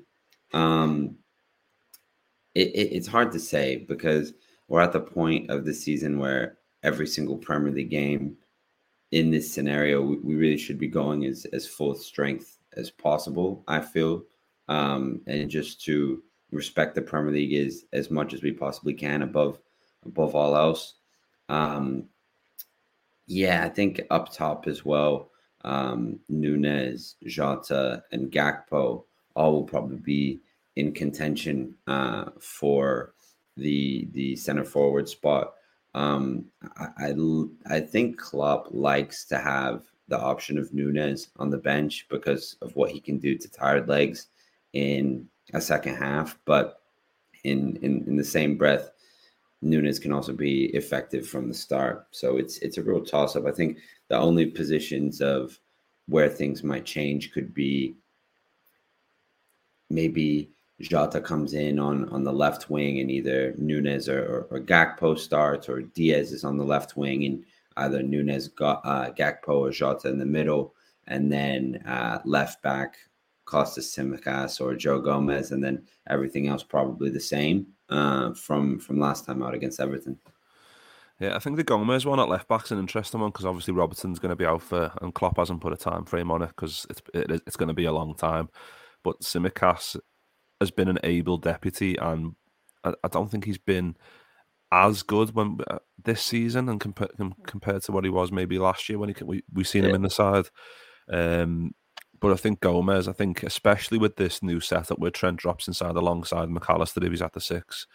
Um, 0.54 1.16
it, 2.54 2.68
it, 2.70 2.96
it's 2.96 3.08
hard 3.08 3.32
to 3.34 3.40
say 3.40 3.78
because 3.78 4.34
we're 4.68 4.82
at 4.82 4.94
the 4.94 5.00
point 5.00 5.50
of 5.50 5.66
the 5.66 5.74
season 5.74 6.20
where 6.20 6.58
every 6.86 7.08
single 7.08 7.38
Premier 7.38 7.74
League 7.74 7.90
game 7.90 8.38
in 9.12 9.32
this 9.32 9.52
scenario, 9.52 10.02
we, 10.02 10.18
we 10.18 10.36
really 10.36 10.58
should 10.58 10.78
be 10.78 10.88
going 10.88 11.26
as, 11.26 11.46
as 11.46 11.68
full 11.68 11.96
strength 11.96 12.60
as 12.78 12.92
possible, 12.92 13.64
I 13.68 13.82
feel. 13.82 14.24
Um, 14.68 15.22
and 15.28 15.50
just 15.50 15.82
to 15.86 16.24
respect 16.52 16.96
the 16.96 17.02
Premier 17.02 17.34
League 17.34 17.54
is 17.54 17.86
as 17.92 18.12
much 18.12 18.34
as 18.34 18.42
we 18.42 18.52
possibly 18.52 18.94
can 18.94 19.24
above 19.24 19.60
above 20.06 20.36
all 20.36 20.56
else. 20.56 20.96
Um, 21.50 22.06
yeah, 23.26 23.66
I 23.66 23.70
think 23.70 24.02
up 24.12 24.32
top 24.32 24.68
as 24.68 24.86
well, 24.86 25.32
um, 25.64 26.20
Nunez, 26.30 27.16
Jota, 27.26 28.04
and 28.12 28.32
Gakpo 28.32 29.06
all 29.36 29.52
will 29.54 29.64
probably 29.64 29.98
be 29.98 30.42
in 30.76 30.92
contention 30.94 31.76
uh, 31.88 32.26
for 32.40 33.14
the 33.58 34.08
the 34.12 34.36
center 34.36 34.64
forward 34.64 35.10
spot. 35.10 35.55
Um, 35.96 36.46
I, 36.78 37.08
I, 37.08 37.14
I 37.68 37.80
think 37.80 38.20
Klopp 38.20 38.68
likes 38.72 39.24
to 39.26 39.38
have 39.38 39.84
the 40.10 40.20
option 40.20 40.58
of 40.58 40.74
Nunez 40.74 41.30
on 41.38 41.50
the 41.50 41.58
bench 41.58 42.06
because 42.10 42.58
of 42.62 42.76
what 42.76 42.92
he 42.92 43.00
can 43.00 43.18
do 43.18 43.38
to 43.38 43.50
tired 43.50 43.88
legs 43.88 44.28
in 44.74 45.28
a 45.54 45.62
second 45.62 45.96
half. 45.96 46.38
But 46.46 46.82
in 47.46 47.78
in, 47.78 48.04
in 48.08 48.18
the 48.18 48.26
same 48.26 48.58
breath, 48.58 48.92
Nunez 49.62 49.98
can 49.98 50.12
also 50.12 50.34
be 50.34 50.66
effective 50.76 51.26
from 51.26 51.48
the 51.48 51.54
start. 51.54 52.08
So 52.12 52.38
it's 52.38 52.58
it's 52.60 52.78
a 52.78 52.84
real 52.84 53.04
toss 53.04 53.38
up. 53.38 53.46
I 53.46 53.52
think 53.52 53.78
the 54.10 54.18
only 54.18 54.48
positions 54.48 55.22
of 55.22 55.58
where 56.08 56.30
things 56.30 56.62
might 56.62 56.86
change 56.86 57.32
could 57.32 57.54
be 57.54 57.96
maybe 59.90 60.52
Jota 60.82 61.22
comes 61.22 61.54
in 61.54 61.80
on 61.80 62.10
on 62.10 62.24
the 62.24 62.34
left 62.34 62.70
wing 62.70 63.00
and 63.00 63.10
either 63.10 63.54
Nunez 63.58 64.10
or, 64.10 64.48
or, 64.52 64.58
or 64.58 64.60
Gakpo 64.60 65.18
starts 65.18 65.70
or 65.70 65.82
Diaz 65.82 66.32
is 66.32 66.44
on 66.44 66.58
the 66.58 66.66
left 66.66 66.98
wing 66.98 67.26
and 67.26 67.46
either 67.78 68.04
Nunez, 68.04 68.50
uh, 68.60 69.12
Gakpo 69.12 69.50
or 69.50 69.72
Jota 69.72 70.10
in 70.10 70.20
the 70.20 70.26
middle 70.26 70.74
and 71.08 71.32
then 71.32 71.82
uh, 71.86 72.20
left 72.26 72.62
back 72.62 72.98
Kostas 73.46 73.96
Tsimikas 73.96 74.60
or 74.60 74.76
Joe 74.76 75.00
Gomez 75.00 75.52
and 75.52 75.64
then 75.64 75.84
everything 76.08 76.48
else 76.48 76.64
probably 76.64 77.10
the 77.10 77.20
same 77.20 77.68
uh, 77.90 78.34
from 78.34 78.80
from 78.80 79.00
last 79.00 79.26
time 79.26 79.44
out 79.44 79.54
against 79.54 79.80
Everton. 79.80 80.18
Yeah, 81.20 81.36
I 81.36 81.40
think 81.40 81.56
the 81.56 81.64
Gomez 81.64 82.06
one 82.06 82.20
at 82.20 82.28
left 82.28 82.50
back's 82.50 82.72
an 82.72 82.80
interesting 82.80 83.22
one 83.22 83.30
because 83.30 83.46
obviously 83.46 83.74
Robertson's 83.74 84.20
going 84.20 84.32
to 84.32 84.36
be 84.36 84.46
out 84.46 84.62
for, 84.62 84.92
and 85.02 85.14
Klopp 85.14 85.38
hasn't 85.38 85.62
put 85.62 85.72
a 85.72 85.78
time 85.78 86.04
frame 86.04 86.30
on 86.30 86.42
it 86.42 86.50
because 86.50 86.86
it's 86.90 87.02
it, 87.14 87.32
it's 87.48 87.56
going 87.56 87.70
to 87.70 87.74
be 87.74 87.86
a 87.86 87.94
long 87.94 88.16
time. 88.16 88.50
But 89.04 89.22
Tsimikas 89.22 89.98
has 90.60 90.72
been 90.72 90.88
an 90.88 91.00
able 91.04 91.38
deputy, 91.38 91.96
and 91.98 92.36
I, 92.84 92.94
I 93.04 93.08
don't 93.08 93.30
think 93.30 93.46
he's 93.46 93.58
been 93.58 93.96
as 94.72 95.04
good 95.04 95.34
when 95.34 95.58
uh, 95.70 95.80
this 96.04 96.22
season 96.22 96.70
and 96.70 96.80
compared 96.80 97.12
compared 97.46 97.84
to 97.84 97.92
what 97.92 98.04
he 98.04 98.10
was 98.10 98.32
maybe 98.32 98.58
last 98.58 98.90
year 98.90 98.98
when 98.98 99.10
he 99.10 99.24
we 99.24 99.44
we 99.54 99.64
seen 99.64 99.84
yeah. 99.84 99.90
him 99.90 99.96
in 99.96 100.02
the 100.02 100.10
side. 100.10 100.46
Um, 101.12 101.74
but 102.20 102.32
I 102.32 102.36
think 102.36 102.62
Gomez, 102.62 103.08
I 103.08 103.14
think 103.14 103.44
especially 103.44 103.98
with 103.98 104.16
this 104.16 104.42
new 104.42 104.60
setup 104.60 105.00
where 105.00 105.12
Trent 105.12 105.38
drops 105.38 105.68
inside 105.68 105.96
alongside 105.96 106.50
Mac 106.50 106.70
Allister 106.70 107.04
if 107.04 107.12
he's 107.12 107.22
at 107.22 107.34
the 107.34 107.42
six, 107.42 107.88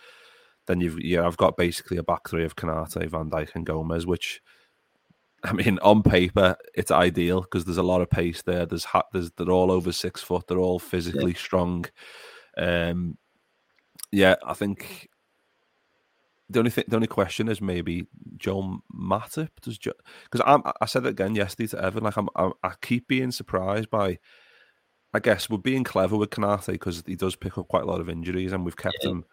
then 0.67 0.81
you've 0.81 1.01
yeah 1.01 1.27
I've 1.27 1.37
got 1.37 1.57
basically 1.57 1.97
a 1.97 2.03
back 2.03 2.29
three 2.29 2.45
of 2.45 2.57
Konate, 2.57 3.09
Van 3.11 3.31
Dijk, 3.31 3.55
and 3.55 3.67
Gomez, 3.67 4.07
which 4.07 4.41
I 5.45 5.53
mean 5.53 5.79
on 5.81 6.03
paper 6.03 6.57
it's 6.75 6.91
ideal 6.91 7.41
because 7.41 7.65
there's 7.65 7.79
a 7.79 7.83
lot 7.83 8.03
of 8.03 8.11
pace 8.11 8.43
there. 8.43 8.67
There's 8.67 8.85
ha- 8.85 9.09
there's 9.13 9.31
they're 9.33 9.51
all 9.51 9.73
over 9.73 9.93
six 9.93 10.23
foot. 10.23 10.47
They're 10.47 10.59
all 10.59 10.79
physically 10.79 11.33
yeah. 11.33 11.39
strong. 11.39 11.87
Um, 12.57 13.17
yeah, 14.13 14.37
I 14.45 14.55
think 14.55 15.09
the 16.51 16.59
only 16.59 16.71
thing, 16.71 16.85
the 16.89 16.97
only 16.97 17.07
question 17.07 17.49
is 17.49 17.61
maybe 17.61 18.07
Joe 18.37 18.81
Matip 18.93 19.51
does 19.63 19.79
because 19.79 20.41
I 20.45 20.59
I 20.81 20.87
said 20.87 21.07
it 21.07 21.11
again 21.11 21.37
yesterday 21.37 21.69
to 21.69 21.83
Evan 21.83 22.03
like 22.03 22.17
I'm, 22.17 22.29
I, 22.35 22.51
I 22.65 22.73
keep 22.83 23.07
being 23.07 23.31
surprised 23.31 23.89
by 23.89 24.19
I 25.15 25.21
guess 25.21 25.49
we're 25.49 25.59
being 25.59 25.85
clever 25.85 26.17
with 26.17 26.31
Konate 26.31 26.67
because 26.67 27.05
he 27.07 27.15
does 27.15 27.37
pick 27.37 27.57
up 27.57 27.69
quite 27.69 27.85
a 27.85 27.87
lot 27.87 28.01
of 28.01 28.09
injuries 28.09 28.53
and 28.53 28.65
we've 28.65 28.77
kept 28.77 28.99
yeah. 29.03 29.11
him 29.11 29.25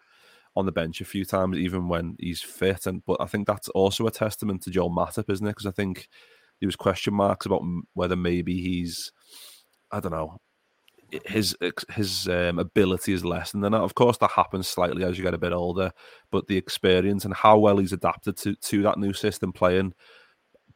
on 0.54 0.66
the 0.66 0.72
bench 0.72 1.00
a 1.00 1.04
few 1.04 1.24
times 1.24 1.58
even 1.58 1.88
when 1.88 2.16
he's 2.20 2.40
fit 2.40 2.86
and 2.86 3.04
but 3.04 3.20
I 3.20 3.26
think 3.26 3.46
that's 3.46 3.68
also 3.70 4.06
a 4.06 4.12
testament 4.12 4.62
to 4.62 4.70
Joel 4.70 4.90
Matip 4.90 5.30
isn't 5.30 5.46
it 5.46 5.50
because 5.50 5.66
I 5.66 5.72
think 5.72 6.08
there 6.60 6.68
was 6.68 6.76
question 6.76 7.14
marks 7.14 7.46
about 7.46 7.62
whether 7.94 8.16
maybe 8.16 8.60
he's 8.60 9.12
I 9.90 9.98
don't 9.98 10.12
know 10.12 10.38
his 11.24 11.56
his 11.90 12.28
um, 12.28 12.58
ability 12.58 13.12
is 13.12 13.24
less 13.24 13.54
and 13.54 13.64
then 13.64 13.72
of 13.72 13.94
course 13.94 14.18
that 14.18 14.30
happens 14.30 14.68
slightly 14.68 15.04
as 15.04 15.16
you 15.16 15.24
get 15.24 15.34
a 15.34 15.38
bit 15.38 15.52
older. 15.52 15.90
But 16.30 16.46
the 16.46 16.56
experience 16.56 17.24
and 17.24 17.34
how 17.34 17.58
well 17.58 17.78
he's 17.78 17.92
adapted 17.92 18.36
to 18.38 18.54
to 18.54 18.82
that 18.82 18.98
new 18.98 19.12
system, 19.12 19.52
playing 19.52 19.94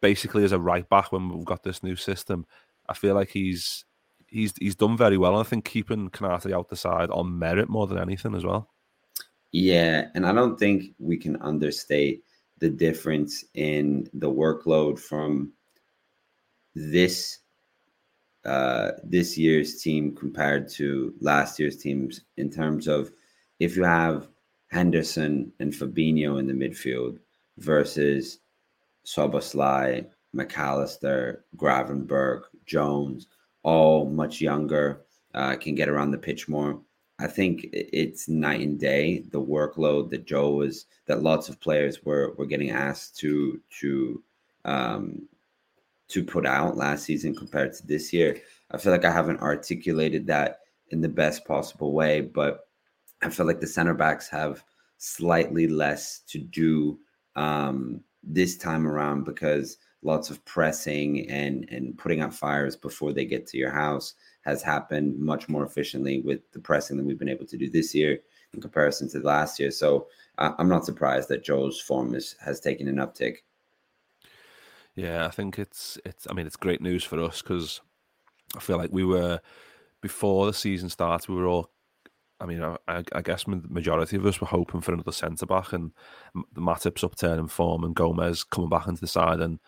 basically 0.00 0.44
as 0.44 0.52
a 0.52 0.58
right 0.58 0.88
back 0.88 1.12
when 1.12 1.28
we've 1.28 1.44
got 1.44 1.62
this 1.62 1.82
new 1.82 1.96
system, 1.96 2.46
I 2.88 2.94
feel 2.94 3.14
like 3.14 3.30
he's 3.30 3.84
he's 4.26 4.52
he's 4.58 4.74
done 4.74 4.96
very 4.96 5.18
well. 5.18 5.32
And 5.32 5.46
I 5.46 5.48
think 5.48 5.64
keeping 5.64 6.10
Konate 6.10 6.52
out 6.52 6.68
the 6.68 6.76
side 6.76 7.10
on 7.10 7.38
merit 7.38 7.68
more 7.68 7.86
than 7.86 7.98
anything 7.98 8.34
as 8.34 8.44
well. 8.44 8.70
Yeah, 9.52 10.08
and 10.14 10.26
I 10.26 10.32
don't 10.32 10.58
think 10.58 10.94
we 10.98 11.18
can 11.18 11.36
understate 11.42 12.24
the 12.58 12.70
difference 12.70 13.44
in 13.54 14.08
the 14.14 14.30
workload 14.30 14.98
from 14.98 15.52
this 16.74 17.38
uh, 18.44 18.92
this 19.04 19.38
year's 19.38 19.80
team 19.82 20.14
compared 20.14 20.68
to 20.68 21.14
last 21.20 21.58
year's 21.58 21.76
teams 21.76 22.22
in 22.36 22.50
terms 22.50 22.88
of 22.88 23.12
if 23.60 23.76
you 23.76 23.84
have 23.84 24.28
Henderson 24.70 25.52
and 25.60 25.72
Fabinho 25.72 26.40
in 26.40 26.46
the 26.46 26.52
midfield 26.52 27.18
versus 27.58 28.40
Szoboszlai, 29.06 30.06
McAllister, 30.34 31.40
Gravenberch, 31.56 32.42
Jones, 32.66 33.26
all 33.62 34.06
much 34.06 34.40
younger, 34.40 35.02
uh, 35.34 35.56
can 35.56 35.74
get 35.74 35.88
around 35.88 36.10
the 36.10 36.18
pitch 36.18 36.48
more. 36.48 36.80
I 37.18 37.26
think 37.28 37.68
it's 37.72 38.28
night 38.28 38.60
and 38.60 38.80
day 38.80 39.20
the 39.30 39.40
workload 39.40 40.10
that 40.10 40.26
Joe 40.26 40.50
was 40.50 40.86
that 41.06 41.22
lots 41.22 41.48
of 41.48 41.60
players 41.60 42.04
were 42.04 42.34
were 42.36 42.46
getting 42.46 42.70
asked 42.70 43.16
to 43.18 43.60
to 43.80 44.22
um, 44.64 45.28
to 46.12 46.24
put 46.24 46.46
out 46.46 46.76
last 46.76 47.04
season 47.04 47.34
compared 47.34 47.72
to 47.74 47.86
this 47.86 48.12
year. 48.12 48.36
I 48.70 48.78
feel 48.78 48.92
like 48.92 49.04
I 49.04 49.12
haven't 49.12 49.40
articulated 49.40 50.26
that 50.26 50.60
in 50.90 51.00
the 51.00 51.08
best 51.08 51.46
possible 51.46 51.92
way, 51.92 52.20
but 52.20 52.68
I 53.22 53.30
feel 53.30 53.46
like 53.46 53.60
the 53.60 53.66
center 53.66 53.94
backs 53.94 54.28
have 54.28 54.64
slightly 54.98 55.66
less 55.66 56.20
to 56.28 56.38
do 56.38 56.98
um, 57.34 58.02
this 58.22 58.56
time 58.56 58.86
around 58.86 59.24
because 59.24 59.78
lots 60.02 60.30
of 60.30 60.44
pressing 60.44 61.30
and 61.30 61.68
and 61.70 61.96
putting 61.96 62.20
out 62.20 62.34
fires 62.34 62.76
before 62.76 63.12
they 63.12 63.24
get 63.24 63.46
to 63.46 63.56
your 63.56 63.70
house 63.70 64.14
has 64.42 64.62
happened 64.62 65.18
much 65.18 65.48
more 65.48 65.64
efficiently 65.64 66.20
with 66.20 66.40
the 66.52 66.58
pressing 66.58 66.96
that 66.96 67.04
we've 67.04 67.18
been 67.18 67.28
able 67.28 67.46
to 67.46 67.56
do 67.56 67.70
this 67.70 67.94
year 67.94 68.18
in 68.52 68.60
comparison 68.60 69.08
to 69.08 69.20
last 69.20 69.58
year. 69.58 69.70
So 69.70 70.08
uh, 70.38 70.52
I'm 70.58 70.68
not 70.68 70.84
surprised 70.84 71.28
that 71.28 71.44
Joe's 71.44 71.80
form 71.80 72.14
is, 72.14 72.34
has 72.44 72.60
taken 72.60 72.88
an 72.88 72.96
uptick. 72.96 73.38
Yeah, 74.94 75.26
I 75.26 75.30
think 75.30 75.58
it's 75.58 75.98
it's. 76.04 76.26
I 76.28 76.34
mean, 76.34 76.46
it's 76.46 76.56
great 76.56 76.82
news 76.82 77.04
for 77.04 77.22
us 77.22 77.40
because 77.42 77.80
I 78.56 78.60
feel 78.60 78.76
like 78.78 78.92
we 78.92 79.04
were 79.04 79.40
before 80.02 80.46
the 80.46 80.52
season 80.54 80.88
started. 80.88 81.28
We 81.28 81.36
were 81.36 81.46
all. 81.46 81.70
I 82.40 82.46
mean, 82.46 82.60
I, 82.62 83.04
I 83.12 83.22
guess 83.22 83.44
the 83.44 83.62
majority 83.68 84.16
of 84.16 84.26
us 84.26 84.40
were 84.40 84.48
hoping 84.48 84.80
for 84.80 84.92
another 84.92 85.12
centre 85.12 85.46
back, 85.46 85.72
and 85.72 85.92
the 86.34 86.60
Matip's 86.60 87.04
upturning 87.04 87.48
form 87.48 87.84
and 87.84 87.94
Gomez 87.94 88.44
coming 88.44 88.68
back 88.70 88.88
into 88.88 89.00
the 89.00 89.06
side 89.06 89.40
and 89.40 89.60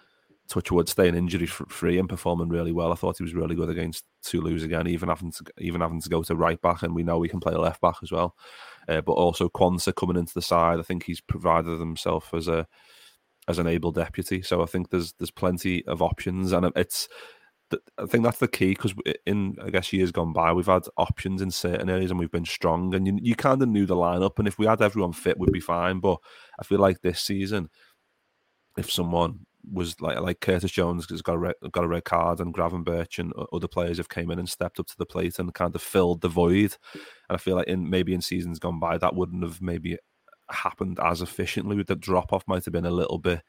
Touchwood 0.48 0.88
staying 0.88 1.14
injury 1.14 1.46
free 1.46 1.98
and 1.98 2.08
performing 2.08 2.48
really 2.48 2.72
well. 2.72 2.92
I 2.92 2.96
thought 2.96 3.16
he 3.18 3.22
was 3.24 3.34
really 3.34 3.54
good 3.54 3.70
against 3.70 4.04
Toulouse 4.22 4.64
again, 4.64 4.88
even 4.88 5.08
having 5.08 5.32
to 5.32 5.44
even 5.58 5.80
having 5.80 6.00
to 6.02 6.08
go 6.08 6.22
to 6.24 6.36
right 6.36 6.60
back, 6.60 6.82
and 6.82 6.94
we 6.94 7.04
know 7.04 7.18
we 7.18 7.28
can 7.28 7.40
play 7.40 7.54
left 7.54 7.80
back 7.80 7.96
as 8.02 8.12
well. 8.12 8.36
Uh, 8.88 9.00
but 9.00 9.12
also 9.12 9.48
Quansah 9.48 9.94
coming 9.94 10.16
into 10.16 10.34
the 10.34 10.42
side, 10.42 10.80
I 10.80 10.82
think 10.82 11.04
he's 11.04 11.20
provided 11.20 11.78
himself 11.78 12.34
as 12.34 12.48
a 12.48 12.66
as 13.48 13.58
an 13.58 13.66
able 13.66 13.92
deputy. 13.92 14.42
So 14.42 14.62
I 14.62 14.66
think 14.66 14.90
there's 14.90 15.12
there's 15.14 15.30
plenty 15.30 15.84
of 15.86 16.02
options, 16.02 16.52
and 16.52 16.70
it's 16.76 17.08
I 17.98 18.06
think 18.06 18.24
that's 18.24 18.38
the 18.38 18.48
key 18.48 18.70
because 18.70 18.94
in 19.26 19.56
I 19.62 19.70
guess 19.70 19.92
years 19.92 20.12
gone 20.12 20.32
by 20.32 20.52
we've 20.52 20.66
had 20.66 20.82
options 20.96 21.42
in 21.42 21.50
certain 21.50 21.88
areas 21.88 22.10
and 22.10 22.20
we've 22.20 22.30
been 22.30 22.44
strong, 22.44 22.94
and 22.94 23.06
you, 23.06 23.18
you 23.20 23.34
kind 23.34 23.62
of 23.62 23.68
knew 23.68 23.86
the 23.86 23.96
lineup, 23.96 24.38
and 24.38 24.48
if 24.48 24.58
we 24.58 24.66
had 24.66 24.82
everyone 24.82 25.12
fit, 25.12 25.38
we'd 25.38 25.52
be 25.52 25.60
fine. 25.60 26.00
But 26.00 26.18
I 26.58 26.64
feel 26.64 26.78
like 26.78 27.00
this 27.00 27.20
season, 27.20 27.68
if 28.76 28.90
someone 28.90 29.46
was 29.72 30.00
like 30.00 30.20
like 30.20 30.40
Curtis 30.40 30.70
Jones 30.70 31.08
has 31.08 31.22
got 31.22 31.34
a 31.34 31.38
red, 31.38 31.54
got 31.72 31.84
a 31.84 31.88
red 31.88 32.04
card, 32.04 32.40
and 32.40 32.54
Gravenberch 32.54 33.18
and 33.18 33.32
other 33.52 33.68
players 33.68 33.96
have 33.98 34.08
came 34.08 34.30
in 34.30 34.38
and 34.38 34.48
stepped 34.48 34.78
up 34.78 34.86
to 34.86 34.98
the 34.98 35.06
plate 35.06 35.38
and 35.38 35.54
kind 35.54 35.74
of 35.74 35.82
filled 35.82 36.20
the 36.20 36.28
void. 36.28 36.76
And 37.28 37.36
I 37.36 37.36
feel 37.38 37.56
like 37.56 37.68
in 37.68 37.88
maybe 37.88 38.14
in 38.14 38.20
seasons 38.20 38.58
gone 38.58 38.78
by 38.78 38.98
that 38.98 39.14
wouldn't 39.14 39.42
have 39.42 39.60
maybe 39.62 39.98
happened 40.50 40.98
as 41.02 41.22
efficiently. 41.22 41.76
With 41.76 41.88
the 41.88 41.96
drop 41.96 42.32
off 42.32 42.44
might 42.46 42.64
have 42.64 42.72
been 42.72 42.86
a 42.86 42.90
little 42.90 43.18
bit 43.18 43.42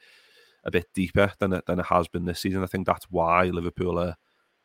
a 0.64 0.72
bit 0.72 0.88
deeper 0.94 1.32
than 1.40 1.54
it 1.54 1.66
than 1.68 1.80
it 1.80 1.86
has 1.86 2.08
been 2.08 2.26
this 2.26 2.40
season. 2.40 2.64
I 2.64 2.68
think 2.68 2.88
that's 2.88 3.06
why 3.10 3.46
Liverpool 3.46 4.00
are. 4.00 4.16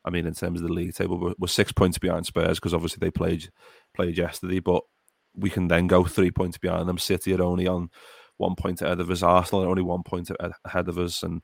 I 0.03 0.09
mean, 0.09 0.27
in 0.27 0.33
terms 0.33 0.63
of 0.63 0.67
the 0.67 0.73
league 0.73 0.95
table, 0.95 1.19
we're, 1.19 1.35
we're 1.39 1.47
six 1.47 1.73
points 1.73 1.99
behind 1.99 2.25
Spurs 2.25 2.59
because 2.59 2.73
obviously 2.73 2.99
they 3.01 3.11
played 3.11 3.51
played 3.95 4.17
yesterday, 4.17 4.59
but 4.61 4.83
we 5.35 5.51
can 5.51 5.69
then 5.69 5.87
go 5.87 6.05
three 6.05 6.31
points 6.31 6.59
behind 6.59 6.89
them. 6.89 6.99
City 6.99 7.35
are 7.35 7.43
only 7.43 7.67
on 7.67 7.91
one 8.39 8.55
point 8.55 8.81
ahead 8.81 9.01
of 9.01 9.11
us. 9.11 9.23
Arsenal 9.23 9.65
are 9.65 9.69
only 9.69 9.83
one 9.83 10.03
point 10.03 10.31
ahead 10.65 10.89
of 10.89 10.99
us, 10.99 11.23
and 11.23 11.43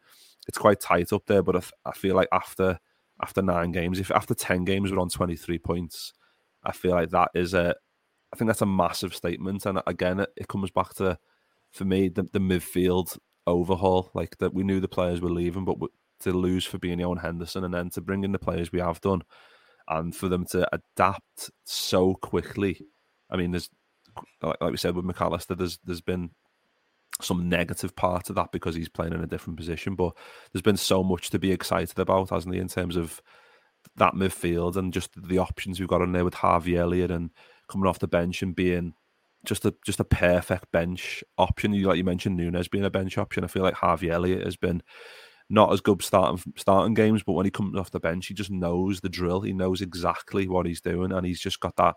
it's 0.49 0.59
quite 0.59 0.81
tight 0.81 1.13
up 1.13 1.27
there. 1.27 1.43
But 1.43 1.57
I, 1.57 1.91
I 1.91 1.93
feel 1.93 2.17
like 2.17 2.29
after 2.33 2.79
after 3.23 3.43
nine 3.43 3.73
games, 3.73 4.01
if 4.01 4.11
after 4.11 4.35
ten 4.35 4.65
games 4.65 4.91
we're 4.91 4.99
on 4.99 5.11
twenty 5.11 5.37
three 5.37 5.59
points, 5.59 6.13
I 6.65 6.73
feel 6.73 6.93
like 6.93 7.11
that 7.11 7.31
is 7.35 7.55
a. 7.55 7.75
I 8.33 8.37
think 8.37 8.49
that's 8.49 8.63
a 8.63 8.67
massive 8.67 9.15
statement, 9.15 9.67
and 9.67 9.81
again, 9.87 10.21
it, 10.21 10.31
it 10.37 10.49
comes 10.49 10.71
back 10.71 10.95
to, 10.95 11.19
for 11.71 11.85
me, 11.85 12.09
the, 12.09 12.25
the 12.33 12.41
midfield 12.41 13.19
overhaul. 13.47 14.11
Like 14.15 14.39
that, 14.39 14.55
we 14.55 14.65
knew 14.65 14.81
the 14.81 14.89
players 14.89 15.21
were 15.21 15.31
leaving, 15.31 15.65
but 15.65 15.79
to 16.21 16.33
lose 16.33 16.67
Fabinho 16.67 17.13
and 17.13 17.21
Henderson, 17.21 17.65
and 17.65 17.73
then 17.73 17.91
to 17.91 18.01
bring 18.01 18.25
in 18.25 18.33
the 18.33 18.39
players 18.39 18.73
we 18.73 18.81
have 18.81 19.01
done, 19.01 19.23
and 19.89 20.15
for 20.15 20.29
them 20.29 20.45
to 20.47 20.69
adapt 20.73 21.51
so 21.65 22.15
quickly. 22.15 22.81
I 23.31 23.37
mean, 23.37 23.53
there's 23.53 23.71
like, 24.43 24.57
like 24.61 24.71
we 24.71 24.77
said 24.77 24.95
with 24.95 25.05
Mac 25.05 25.21
Allister, 25.21 25.55
there's 25.55 25.79
there's 25.85 26.01
been 26.01 26.31
some 27.21 27.49
negative 27.49 27.97
part 27.97 28.29
of 28.29 28.37
that 28.37 28.53
because 28.53 28.75
he's 28.75 28.89
playing 28.89 29.13
in 29.13 29.23
a 29.23 29.27
different 29.27 29.57
position. 29.57 29.95
But 29.95 30.15
there's 30.53 30.63
been 30.63 30.77
so 30.77 31.03
much 31.03 31.31
to 31.31 31.39
be 31.39 31.53
excited 31.53 31.99
about, 31.99 32.31
hasn't 32.31 32.55
he, 32.55 32.61
in 32.61 32.69
terms 32.69 32.97
of 32.97 33.23
that 33.97 34.15
midfield 34.15 34.77
and 34.77 34.93
just 34.93 35.11
the 35.17 35.39
options 35.39 35.79
we've 35.79 35.89
got 35.89 36.03
in 36.03 36.13
there 36.13 36.25
with 36.25 36.35
Harvey 36.35 36.77
Elliott 36.77 37.11
and 37.11 37.31
coming 37.69 37.87
off 37.87 37.99
the 37.99 38.09
bench 38.09 38.43
and 38.43 38.55
being 38.55 38.95
just 39.45 39.65
a 39.65 39.75
just 39.85 40.01
a 40.01 40.05
perfect 40.05 40.71
bench 40.73 41.23
option. 41.39 41.73
You 41.73 41.89
like 41.89 41.97
you 41.97 42.05
mentioned 42.05 42.37
Nunez 42.37 42.69
being 42.69 42.85
a 42.85 42.91
bench 42.91 43.19
option. 43.19 43.45
I 43.45 43.49
feel 43.49 43.63
like 43.63 43.75
Harvey 43.75 44.11
Elliott 44.11 44.45
has 44.45 44.57
been 44.57 44.83
not 45.49 45.73
as 45.73 45.81
good 45.81 46.03
starting 46.03 46.43
starting 46.57 46.95
games, 46.95 47.23
but 47.23 47.33
when 47.33 47.47
he 47.47 47.51
comes 47.51 47.79
off 47.79 47.91
the 47.91 48.01
bench, 48.01 48.27
he 48.27 48.35
just 48.35 48.51
knows 48.51 49.01
the 49.01 49.09
drill. 49.09 49.43
He 49.43 49.53
knows 49.53 49.81
exactly 49.81 50.49
what 50.49 50.67
he's 50.67 50.81
doing, 50.81 51.13
and 51.13 51.27
he's 51.27 51.41
just 51.41 51.61
got 51.61 51.77
that 51.77 51.95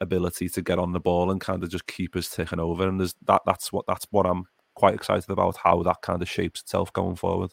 ability 0.00 0.48
to 0.50 0.62
get 0.62 0.78
on 0.78 0.92
the 0.92 1.00
ball 1.00 1.30
and 1.30 1.40
kind 1.40 1.62
of 1.62 1.70
just 1.70 1.86
keep 1.86 2.14
us 2.16 2.28
ticking 2.28 2.60
over. 2.60 2.86
And 2.86 3.00
there's 3.00 3.14
that 3.26 3.42
that's 3.46 3.72
what 3.72 3.86
that's 3.86 4.06
what 4.10 4.26
I'm 4.26 4.44
quite 4.74 4.94
excited 4.94 5.30
about 5.30 5.56
how 5.56 5.82
that 5.82 6.02
kind 6.02 6.20
of 6.20 6.28
shapes 6.28 6.60
itself 6.60 6.92
going 6.92 7.16
forward. 7.16 7.52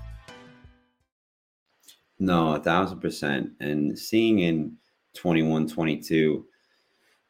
No, 2.21 2.53
a 2.53 2.59
thousand 2.59 2.99
percent. 2.99 3.51
And 3.61 3.97
seeing 3.97 4.39
in 4.39 4.77
21 5.15 5.67
22, 5.67 6.45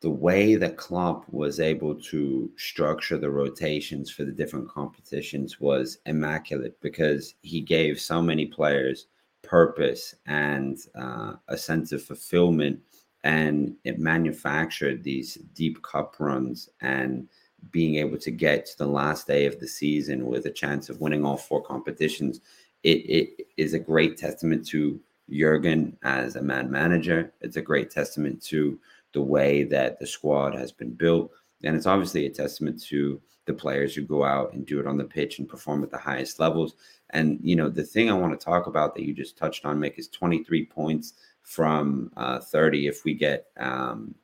the 0.01 0.09
way 0.09 0.55
that 0.55 0.75
Klopp 0.75 1.23
was 1.31 1.61
able 1.61 1.95
to 1.95 2.51
structure 2.57 3.17
the 3.17 3.29
rotations 3.29 4.11
for 4.11 4.25
the 4.25 4.33
different 4.33 4.67
competitions 4.67 5.61
was 5.61 5.99
immaculate 6.07 6.77
because 6.81 7.35
he 7.41 7.61
gave 7.61 8.01
so 8.01 8.21
many 8.21 8.47
players 8.47 9.07
purpose 9.43 10.13
and 10.25 10.79
uh, 10.95 11.35
a 11.47 11.57
sense 11.57 11.93
of 11.93 12.03
fulfillment 12.03 12.77
and 13.23 13.73
it 13.85 13.97
manufactured 13.97 15.03
these 15.03 15.35
deep 15.53 15.81
cup 15.83 16.15
runs 16.19 16.67
and 16.81 17.29
being 17.69 17.95
able 17.95 18.17
to 18.17 18.31
get 18.31 18.65
to 18.65 18.77
the 18.77 18.85
last 18.85 19.25
day 19.25 19.45
of 19.45 19.57
the 19.59 19.67
season 19.67 20.25
with 20.25 20.47
a 20.47 20.51
chance 20.51 20.89
of 20.89 20.99
winning 20.99 21.23
all 21.23 21.37
four 21.37 21.63
competitions 21.63 22.41
it, 22.83 22.97
it 23.09 23.47
is 23.57 23.73
a 23.73 23.79
great 23.79 24.17
testament 24.17 24.67
to 24.67 24.99
Jurgen 25.29 25.97
as 26.03 26.35
a 26.35 26.41
man 26.41 26.69
manager 26.69 27.31
it's 27.39 27.55
a 27.55 27.61
great 27.61 27.89
testament 27.89 28.41
to 28.43 28.79
the 29.13 29.21
way 29.21 29.63
that 29.63 29.99
the 29.99 30.07
squad 30.07 30.55
has 30.55 30.71
been 30.71 30.93
built. 30.93 31.31
And 31.63 31.75
it's 31.75 31.85
obviously 31.85 32.25
a 32.25 32.29
testament 32.29 32.81
to 32.83 33.21
the 33.45 33.53
players 33.53 33.93
who 33.93 34.03
go 34.03 34.23
out 34.23 34.53
and 34.53 34.65
do 34.65 34.79
it 34.79 34.87
on 34.87 34.97
the 34.97 35.03
pitch 35.03 35.39
and 35.39 35.49
perform 35.49 35.83
at 35.83 35.91
the 35.91 35.97
highest 35.97 36.39
levels. 36.39 36.75
And, 37.11 37.39
you 37.41 37.55
know, 37.55 37.69
the 37.69 37.83
thing 37.83 38.09
I 38.09 38.13
want 38.13 38.37
to 38.39 38.43
talk 38.43 38.67
about 38.67 38.95
that 38.95 39.03
you 39.03 39.13
just 39.13 39.37
touched 39.37 39.65
on, 39.65 39.79
Mick, 39.79 39.97
is 39.97 40.07
23 40.09 40.65
points 40.65 41.13
from 41.43 42.11
uh, 42.17 42.39
30 42.39 42.87
if 42.87 43.03
we 43.03 43.13
get 43.13 43.47
um, 43.57 44.15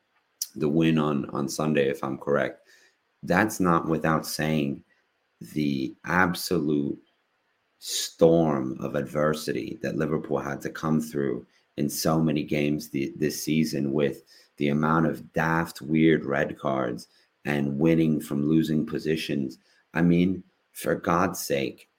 the 0.55 0.69
win 0.69 0.97
on, 0.97 1.29
on 1.31 1.49
Sunday, 1.49 1.89
if 1.89 2.03
I'm 2.03 2.17
correct. 2.17 2.61
That's 3.23 3.59
not 3.59 3.87
without 3.87 4.25
saying 4.25 4.83
the 5.53 5.95
absolute 6.05 6.99
storm 7.79 8.77
of 8.79 8.95
adversity 8.95 9.77
that 9.81 9.97
Liverpool 9.97 10.39
had 10.39 10.61
to 10.61 10.69
come 10.69 10.99
through 10.99 11.45
in 11.77 11.89
so 11.89 12.19
many 12.19 12.43
games 12.43 12.89
the, 12.89 13.13
this 13.17 13.41
season 13.43 13.93
with– 13.93 14.23
the 14.57 14.69
amount 14.69 15.05
of 15.05 15.31
daft, 15.33 15.81
weird 15.81 16.25
red 16.25 16.57
cards 16.59 17.07
and 17.45 17.79
winning 17.79 18.19
from 18.19 18.47
losing 18.47 18.85
positions. 18.85 19.59
I 19.93 20.01
mean, 20.01 20.43
for 20.73 20.95
God's 20.95 21.39
sake, 21.39 21.89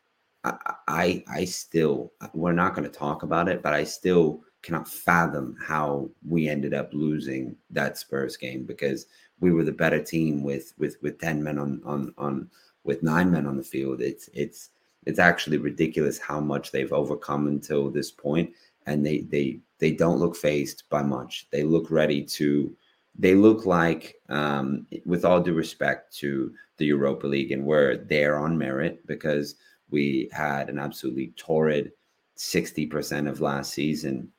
I, 0.44 0.56
I, 0.86 1.24
I 1.28 1.44
still, 1.44 2.12
we're 2.34 2.52
not 2.52 2.74
going 2.74 2.88
to 2.88 2.96
talk 2.96 3.22
about 3.22 3.48
it, 3.48 3.62
but 3.62 3.74
I 3.74 3.84
still 3.84 4.42
cannot 4.62 4.88
fathom 4.88 5.56
how 5.64 6.10
we 6.28 6.48
ended 6.48 6.74
up 6.74 6.92
losing 6.92 7.56
that 7.70 7.96
Spurs 7.96 8.36
game 8.36 8.64
because 8.64 9.06
we 9.40 9.52
were 9.52 9.64
the 9.64 9.72
better 9.72 10.02
team 10.02 10.42
with 10.42 10.74
with 10.78 10.96
with 11.00 11.20
10 11.20 11.44
men 11.44 11.60
on 11.60 11.80
on 11.84 12.12
on 12.18 12.50
with 12.82 13.04
nine 13.04 13.30
men 13.30 13.46
on 13.46 13.56
the 13.56 13.62
field. 13.62 14.00
It's 14.00 14.28
it's 14.34 14.70
it's 15.08 15.18
actually 15.18 15.56
ridiculous 15.56 16.18
how 16.18 16.38
much 16.38 16.70
they've 16.70 16.92
overcome 16.92 17.46
until 17.46 17.90
this 17.90 18.10
point 18.10 18.48
and 18.88 19.04
they 19.04 19.20
they 19.20 19.58
they 19.78 19.92
don't 19.92 20.18
look 20.18 20.36
phased 20.36 20.82
by 20.90 21.02
much. 21.02 21.46
They 21.50 21.62
look 21.62 21.90
ready 21.90 22.22
to. 22.24 22.74
They 23.20 23.34
look 23.34 23.66
like, 23.66 24.14
um, 24.28 24.86
with 25.04 25.24
all 25.24 25.40
due 25.40 25.54
respect 25.54 26.14
to 26.18 26.52
the 26.76 26.86
Europa 26.86 27.26
League, 27.26 27.50
and 27.50 27.64
we're 27.64 27.96
there 27.96 28.38
on 28.38 28.56
merit 28.56 29.04
because 29.06 29.56
we 29.90 30.28
had 30.32 30.68
an 30.68 30.78
absolutely 30.78 31.32
torrid 31.36 31.92
sixty 32.34 32.86
percent 32.86 33.28
of 33.28 33.40
last 33.40 33.72
season, 33.72 34.30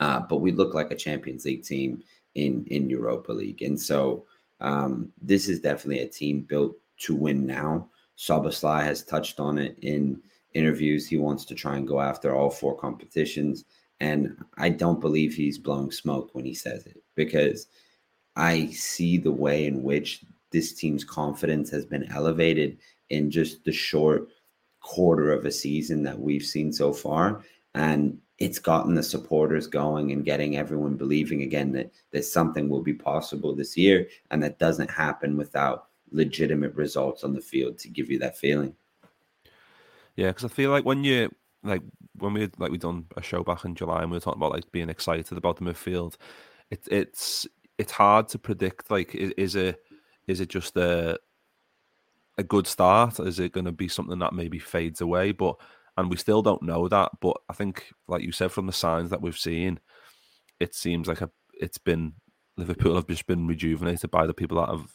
uh, 0.00 0.20
but 0.20 0.40
we 0.40 0.52
look 0.52 0.74
like 0.74 0.90
a 0.90 0.96
Champions 0.96 1.44
League 1.44 1.64
team 1.64 2.02
in 2.34 2.64
in 2.68 2.90
Europa 2.90 3.32
League, 3.32 3.62
and 3.62 3.80
so 3.80 4.24
um, 4.60 5.12
this 5.20 5.48
is 5.48 5.60
definitely 5.60 6.02
a 6.02 6.08
team 6.08 6.40
built 6.42 6.76
to 6.98 7.14
win 7.14 7.46
now. 7.46 7.88
Szoboszlai 8.18 8.82
has 8.84 9.04
touched 9.04 9.40
on 9.40 9.58
it 9.58 9.76
in 9.82 10.20
interviews. 10.54 11.06
He 11.06 11.16
wants 11.16 11.44
to 11.46 11.54
try 11.54 11.76
and 11.76 11.86
go 11.86 12.00
after 12.00 12.34
all 12.34 12.50
four 12.50 12.76
competitions. 12.76 13.64
And 14.00 14.36
I 14.56 14.70
don't 14.70 15.00
believe 15.00 15.34
he's 15.34 15.58
blowing 15.58 15.90
smoke 15.90 16.30
when 16.32 16.44
he 16.44 16.54
says 16.54 16.86
it 16.86 17.02
because 17.14 17.66
I 18.36 18.66
see 18.68 19.18
the 19.18 19.32
way 19.32 19.66
in 19.66 19.82
which 19.82 20.24
this 20.50 20.72
team's 20.72 21.04
confidence 21.04 21.70
has 21.70 21.84
been 21.84 22.10
elevated 22.12 22.78
in 23.10 23.30
just 23.30 23.64
the 23.64 23.72
short 23.72 24.28
quarter 24.80 25.32
of 25.32 25.44
a 25.44 25.50
season 25.50 26.02
that 26.04 26.18
we've 26.18 26.44
seen 26.44 26.72
so 26.72 26.92
far. 26.92 27.42
And 27.74 28.18
it's 28.38 28.58
gotten 28.58 28.94
the 28.94 29.02
supporters 29.02 29.66
going 29.66 30.12
and 30.12 30.24
getting 30.24 30.56
everyone 30.56 30.96
believing 30.96 31.42
again 31.42 31.72
that, 31.72 31.92
that 32.12 32.24
something 32.24 32.68
will 32.68 32.82
be 32.82 32.94
possible 32.94 33.54
this 33.54 33.76
year. 33.76 34.08
And 34.30 34.42
that 34.42 34.58
doesn't 34.58 34.90
happen 34.90 35.36
without 35.36 35.88
legitimate 36.14 36.74
results 36.74 37.24
on 37.24 37.34
the 37.34 37.40
field 37.40 37.78
to 37.78 37.88
give 37.88 38.10
you 38.10 38.18
that 38.20 38.38
feeling. 38.38 38.74
Yeah, 40.16 40.28
because 40.28 40.44
I 40.44 40.48
feel 40.48 40.70
like 40.70 40.84
when 40.84 41.04
you 41.04 41.34
like 41.62 41.82
when 42.18 42.32
we 42.32 42.48
like 42.58 42.70
we 42.70 42.78
done 42.78 43.06
a 43.16 43.22
show 43.22 43.42
back 43.42 43.64
in 43.64 43.74
July 43.74 44.02
and 44.02 44.10
we 44.10 44.16
were 44.16 44.20
talking 44.20 44.40
about 44.40 44.52
like 44.52 44.70
being 44.70 44.88
excited 44.88 45.36
about 45.36 45.56
the 45.56 45.64
midfield, 45.64 46.16
it, 46.70 46.86
it's 46.90 47.46
it's 47.78 47.92
hard 47.92 48.28
to 48.28 48.38
predict. 48.38 48.90
Like, 48.90 49.14
is, 49.14 49.32
is 49.36 49.56
it 49.56 49.82
is 50.28 50.40
it 50.40 50.48
just 50.48 50.76
a 50.76 51.18
a 52.38 52.42
good 52.42 52.66
start? 52.66 53.18
Is 53.20 53.40
it 53.40 53.52
going 53.52 53.66
to 53.66 53.72
be 53.72 53.88
something 53.88 54.18
that 54.20 54.34
maybe 54.34 54.58
fades 54.58 55.00
away? 55.00 55.32
But 55.32 55.56
and 55.96 56.10
we 56.10 56.16
still 56.16 56.42
don't 56.42 56.62
know 56.62 56.88
that. 56.88 57.10
But 57.20 57.36
I 57.48 57.54
think, 57.54 57.92
like 58.06 58.22
you 58.22 58.32
said, 58.32 58.52
from 58.52 58.66
the 58.66 58.72
signs 58.72 59.10
that 59.10 59.20
we've 59.20 59.38
seen, 59.38 59.80
it 60.60 60.74
seems 60.74 61.08
like 61.08 61.22
a 61.22 61.30
it's 61.60 61.78
been 61.78 62.12
Liverpool 62.56 62.94
have 62.94 63.08
just 63.08 63.26
been 63.26 63.46
rejuvenated 63.46 64.10
by 64.10 64.26
the 64.26 64.34
people 64.34 64.58
that 64.58 64.68
have 64.68 64.86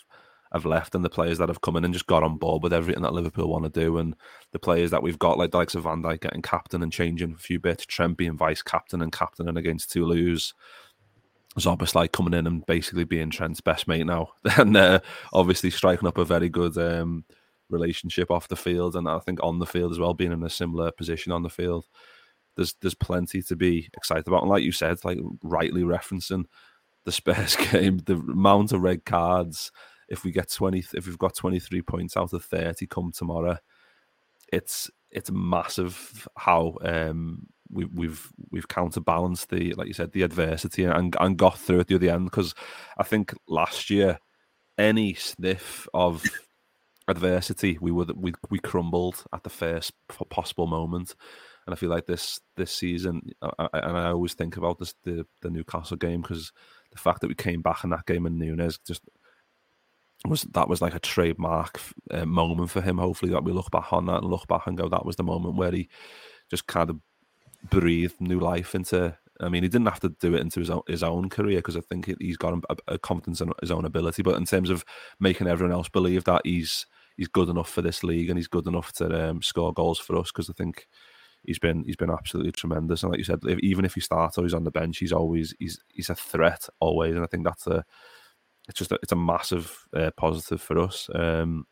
have 0.53 0.65
left 0.65 0.95
and 0.95 1.05
the 1.05 1.09
players 1.09 1.37
that 1.37 1.49
have 1.49 1.61
come 1.61 1.75
in 1.75 1.85
and 1.85 1.93
just 1.93 2.07
got 2.07 2.23
on 2.23 2.37
board 2.37 2.63
with 2.63 2.73
everything 2.73 3.03
that 3.03 3.13
Liverpool 3.13 3.49
want 3.49 3.65
to 3.65 3.79
do 3.79 3.97
and 3.97 4.15
the 4.51 4.59
players 4.59 4.91
that 4.91 5.03
we've 5.03 5.19
got 5.19 5.37
like 5.37 5.51
the 5.51 5.57
likes 5.57 5.75
of 5.75 5.83
Van 5.83 6.01
Dijk 6.01 6.21
getting 6.21 6.41
captain 6.41 6.81
and 6.81 6.91
changing 6.91 7.33
a 7.33 7.37
few 7.37 7.59
bits, 7.59 7.85
Trent 7.85 8.17
being 8.17 8.37
vice 8.37 8.61
captain 8.61 9.01
and 9.01 9.11
captain 9.11 9.47
and 9.47 9.57
against 9.57 9.91
Toulouse. 9.91 10.53
like 11.93 12.11
coming 12.11 12.33
in 12.33 12.47
and 12.47 12.65
basically 12.65 13.03
being 13.03 13.29
Trent's 13.29 13.61
best 13.61 13.87
mate 13.87 14.05
now, 14.05 14.29
and 14.57 14.75
uh, 14.75 14.99
obviously 15.33 15.69
striking 15.69 16.07
up 16.07 16.17
a 16.17 16.25
very 16.25 16.49
good 16.49 16.77
um, 16.77 17.25
relationship 17.69 18.31
off 18.31 18.47
the 18.47 18.55
field, 18.55 18.95
and 18.95 19.07
I 19.07 19.19
think 19.19 19.39
on 19.43 19.59
the 19.59 19.65
field 19.65 19.91
as 19.91 19.99
well, 19.99 20.13
being 20.13 20.31
in 20.31 20.43
a 20.43 20.49
similar 20.49 20.91
position 20.91 21.31
on 21.31 21.43
the 21.43 21.49
field. 21.49 21.85
There's 22.55 22.73
there's 22.81 22.95
plenty 22.95 23.41
to 23.43 23.55
be 23.55 23.89
excited 23.95 24.27
about, 24.27 24.41
and 24.41 24.49
like 24.49 24.63
you 24.63 24.71
said, 24.71 25.05
like 25.05 25.19
rightly 25.43 25.83
referencing 25.83 26.45
the 27.05 27.11
Spurs 27.11 27.55
game, 27.71 27.99
the 27.99 28.15
amount 28.15 28.71
of 28.71 28.81
red 28.81 29.05
cards, 29.05 29.71
if 30.09 30.23
we 30.23 30.31
get 30.31 30.51
20 30.51 30.83
if 30.93 31.05
we've 31.05 31.17
got 31.17 31.35
23 31.35 31.81
points 31.83 32.17
out 32.17 32.33
of 32.33 32.43
30 32.43 32.87
come 32.87 33.11
tomorrow 33.11 33.57
it's 34.51 34.89
it's 35.11 35.31
massive 35.31 36.27
how 36.35 36.75
um 36.81 37.47
we, 37.71 37.85
we've 37.85 38.31
we've 38.51 38.67
counterbalanced 38.67 39.49
the 39.49 39.73
like 39.73 39.87
you 39.87 39.93
said 39.93 40.11
the 40.11 40.23
adversity 40.23 40.83
and 40.83 41.15
and 41.19 41.37
got 41.37 41.57
through 41.57 41.81
at 41.81 41.87
the 41.87 41.95
other 41.95 42.09
end. 42.09 42.25
Because 42.25 42.55
I 42.97 43.03
think 43.03 43.33
last 43.47 43.89
year 43.89 44.19
any 44.77 45.13
sniff 45.13 45.87
of 45.93 46.23
adversity 47.07 47.77
we 47.81 47.91
were 47.91 48.05
we 48.15 48.33
we 48.49 48.59
crumbled 48.59 49.23
at 49.33 49.43
the 49.43 49.49
first 49.49 49.93
possible 50.29 50.67
moment. 50.67 51.15
And 51.65 51.73
I 51.75 51.77
feel 51.77 51.89
like 51.89 52.07
this 52.07 52.39
this 52.55 52.71
season 52.71 53.29
I, 53.41 53.67
and 53.73 53.97
I 53.97 54.09
always 54.09 54.33
think 54.33 54.57
about 54.57 54.79
this 54.79 54.95
the 55.03 55.25
the 55.41 55.51
Newcastle 55.51 55.97
game 55.97 56.21
because 56.21 56.51
the 56.91 56.97
fact 56.97 57.21
that 57.21 57.27
we 57.27 57.35
came 57.35 57.61
back 57.61 57.83
in 57.83 57.91
that 57.91 58.07
game 58.07 58.25
and 58.25 58.39
Nunez 58.39 58.79
just 58.79 59.03
was 60.27 60.43
that 60.43 60.67
was 60.67 60.81
like 60.81 60.95
a 60.95 60.99
trademark 60.99 61.79
uh, 62.11 62.25
moment 62.25 62.69
for 62.69 62.81
him. 62.81 62.97
Hopefully, 62.97 63.31
that 63.31 63.43
we 63.43 63.51
look 63.51 63.71
back 63.71 63.93
on 63.93 64.05
that 64.07 64.21
and 64.21 64.29
look 64.29 64.47
back 64.47 64.67
and 64.67 64.77
go, 64.77 64.89
that 64.89 65.05
was 65.05 65.15
the 65.15 65.23
moment 65.23 65.55
where 65.55 65.71
he 65.71 65.89
just 66.49 66.67
kind 66.67 66.89
of 66.89 66.99
breathed 67.69 68.19
new 68.19 68.39
life 68.39 68.75
into. 68.75 69.17
I 69.41 69.47
mean, 69.47 69.63
he 69.63 69.69
didn't 69.69 69.87
have 69.87 70.01
to 70.01 70.09
do 70.09 70.35
it 70.35 70.41
into 70.41 70.59
his 70.59 70.69
own, 70.69 70.81
his 70.87 71.01
own 71.01 71.29
career 71.29 71.59
because 71.59 71.77
I 71.77 71.81
think 71.81 72.13
he's 72.19 72.35
got 72.35 72.61
a, 72.69 72.75
a, 72.89 72.99
confidence 72.99 73.39
in 73.39 73.53
his 73.61 73.71
own 73.71 73.85
ability. 73.85 74.21
But 74.21 74.35
in 74.35 74.43
terms 74.43 74.69
of 74.69 74.83
making 75.17 75.47
everyone 75.47 75.73
else 75.73 75.87
believe 75.87 76.25
that 76.25 76.41
he's 76.43 76.85
he's 77.15 77.29
good 77.29 77.47
enough 77.47 77.69
for 77.69 77.81
this 77.81 78.03
league 78.03 78.29
and 78.29 78.37
he's 78.37 78.49
good 78.49 78.67
enough 78.67 78.91
to 78.93 79.29
um, 79.29 79.41
score 79.41 79.73
goals 79.73 79.97
for 79.97 80.17
us, 80.17 80.29
because 80.29 80.49
I 80.49 80.53
think 80.53 80.87
he's 81.43 81.59
been 81.59 81.85
he's 81.85 81.95
been 81.95 82.11
absolutely 82.11 82.51
tremendous. 82.51 83.03
And 83.03 83.11
like 83.11 83.19
you 83.19 83.23
said, 83.23 83.39
if, 83.47 83.59
even 83.59 83.85
if 83.85 83.93
he 83.93 84.01
starts 84.01 84.37
or 84.37 84.43
he's 84.43 84.53
on 84.53 84.65
the 84.65 84.71
bench, 84.71 84.97
he's 84.97 85.13
always 85.13 85.55
he's 85.57 85.79
he's 85.93 86.09
a 86.09 86.15
threat 86.15 86.67
always. 86.81 87.15
And 87.15 87.23
I 87.23 87.27
think 87.27 87.45
that's 87.45 87.67
a 87.67 87.85
it's 88.69 88.77
just 88.77 88.91
a, 88.91 88.99
it's 89.01 89.11
a 89.11 89.17
massive 89.17 89.85
uh, 89.93 90.11
positive 90.15 90.61
for 90.61 90.79
us. 90.79 91.09
Um, 91.13 91.65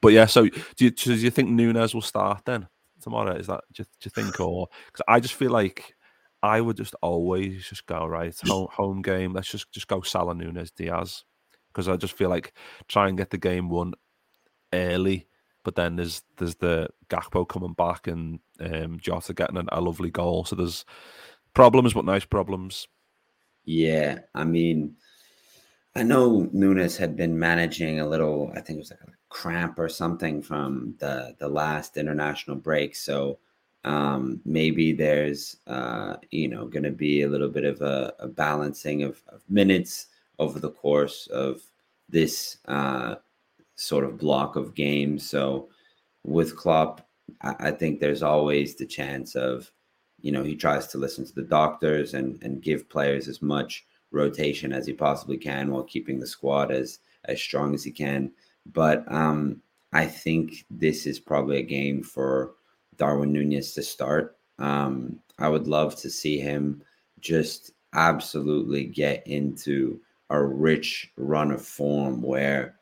but 0.00 0.12
yeah, 0.12 0.26
so 0.26 0.48
do 0.48 0.84
you, 0.84 0.90
do 0.90 1.14
you 1.14 1.30
think 1.30 1.50
Nunez 1.50 1.94
will 1.94 2.02
start 2.02 2.42
then 2.44 2.66
tomorrow? 3.00 3.36
Is 3.36 3.46
that 3.46 3.62
do 3.72 3.82
you, 3.82 3.84
do 3.84 4.06
you 4.06 4.10
think, 4.10 4.40
or 4.40 4.68
because 4.86 5.04
I 5.06 5.20
just 5.20 5.34
feel 5.34 5.50
like 5.50 5.94
I 6.42 6.60
would 6.60 6.76
just 6.78 6.94
always 7.02 7.66
just 7.68 7.86
go 7.86 8.06
right 8.06 8.34
home, 8.46 8.68
home 8.72 9.02
game. 9.02 9.32
Let's 9.32 9.50
just 9.50 9.70
just 9.70 9.86
go 9.86 10.00
Salah 10.00 10.34
Nunez 10.34 10.70
Diaz 10.72 11.24
because 11.68 11.88
I 11.88 11.96
just 11.96 12.16
feel 12.16 12.30
like 12.30 12.54
try 12.88 13.08
and 13.08 13.18
get 13.18 13.30
the 13.30 13.38
game 13.38 13.68
won 13.68 13.94
early. 14.72 15.28
But 15.62 15.76
then 15.76 15.96
there's 15.96 16.22
there's 16.38 16.56
the 16.56 16.88
Gakpo 17.08 17.46
coming 17.46 17.74
back 17.74 18.06
and 18.06 18.40
um, 18.60 18.98
Jota 18.98 19.34
getting 19.34 19.58
a, 19.58 19.64
a 19.72 19.80
lovely 19.80 20.10
goal. 20.10 20.44
So 20.44 20.56
there's 20.56 20.84
problems, 21.54 21.94
but 21.94 22.04
nice 22.04 22.24
problems. 22.24 22.88
Yeah, 23.64 24.20
I 24.34 24.44
mean, 24.44 24.96
I 25.96 26.02
know 26.02 26.48
Nunez 26.52 26.96
had 26.96 27.16
been 27.16 27.38
managing 27.38 28.00
a 28.00 28.08
little, 28.08 28.50
I 28.54 28.60
think 28.60 28.78
it 28.78 28.80
was 28.80 28.90
like 28.90 29.00
a 29.02 29.12
cramp 29.28 29.78
or 29.78 29.88
something 29.88 30.42
from 30.42 30.94
the 30.98 31.36
the 31.38 31.48
last 31.48 31.96
international 31.96 32.56
break. 32.56 32.96
So 32.96 33.38
um, 33.84 34.40
maybe 34.44 34.92
there's 34.92 35.58
uh, 35.66 36.16
you 36.30 36.48
know 36.48 36.66
going 36.66 36.82
to 36.84 36.90
be 36.90 37.22
a 37.22 37.28
little 37.28 37.48
bit 37.48 37.64
of 37.64 37.80
a, 37.82 38.12
a 38.18 38.28
balancing 38.28 39.02
of, 39.04 39.22
of, 39.28 39.42
minutes 39.48 40.06
over 40.38 40.58
the 40.58 40.70
course 40.70 41.28
of 41.28 41.62
this 42.08 42.58
uh, 42.66 43.16
sort 43.76 44.04
of 44.04 44.18
block 44.18 44.56
of 44.56 44.74
games. 44.74 45.28
So 45.28 45.68
with 46.24 46.56
Klopp, 46.56 47.06
I, 47.42 47.54
I 47.58 47.70
think 47.70 48.00
there's 48.00 48.22
always 48.22 48.74
the 48.74 48.86
chance 48.86 49.36
of 49.36 49.70
you 50.20 50.32
know 50.32 50.42
he 50.42 50.56
tries 50.56 50.88
to 50.88 50.98
listen 50.98 51.24
to 51.24 51.34
the 51.34 51.42
doctors 51.42 52.14
and 52.14 52.42
and 52.42 52.62
give 52.62 52.88
players 52.88 53.28
as 53.28 53.40
much 53.42 53.84
rotation 54.10 54.72
as 54.72 54.86
he 54.86 54.92
possibly 54.92 55.36
can 55.36 55.70
while 55.70 55.82
keeping 55.82 56.20
the 56.20 56.26
squad 56.26 56.70
as 56.70 57.00
as 57.26 57.40
strong 57.40 57.74
as 57.74 57.82
he 57.82 57.90
can. 57.90 58.30
But 58.72 59.10
um, 59.12 59.62
I 59.92 60.06
think 60.06 60.64
this 60.70 61.06
is 61.06 61.18
probably 61.18 61.58
a 61.58 61.62
game 61.62 62.02
for 62.02 62.54
Darwin 62.96 63.32
Nunez 63.32 63.72
to 63.74 63.82
start. 63.82 64.36
Um, 64.58 65.20
I 65.38 65.48
would 65.48 65.66
love 65.66 65.96
to 65.96 66.10
see 66.10 66.38
him 66.38 66.82
just 67.20 67.72
absolutely 67.94 68.84
get 68.84 69.26
into 69.26 70.00
a 70.30 70.42
rich 70.42 71.12
run 71.16 71.50
of 71.50 71.64
form 71.64 72.22
where 72.22 72.76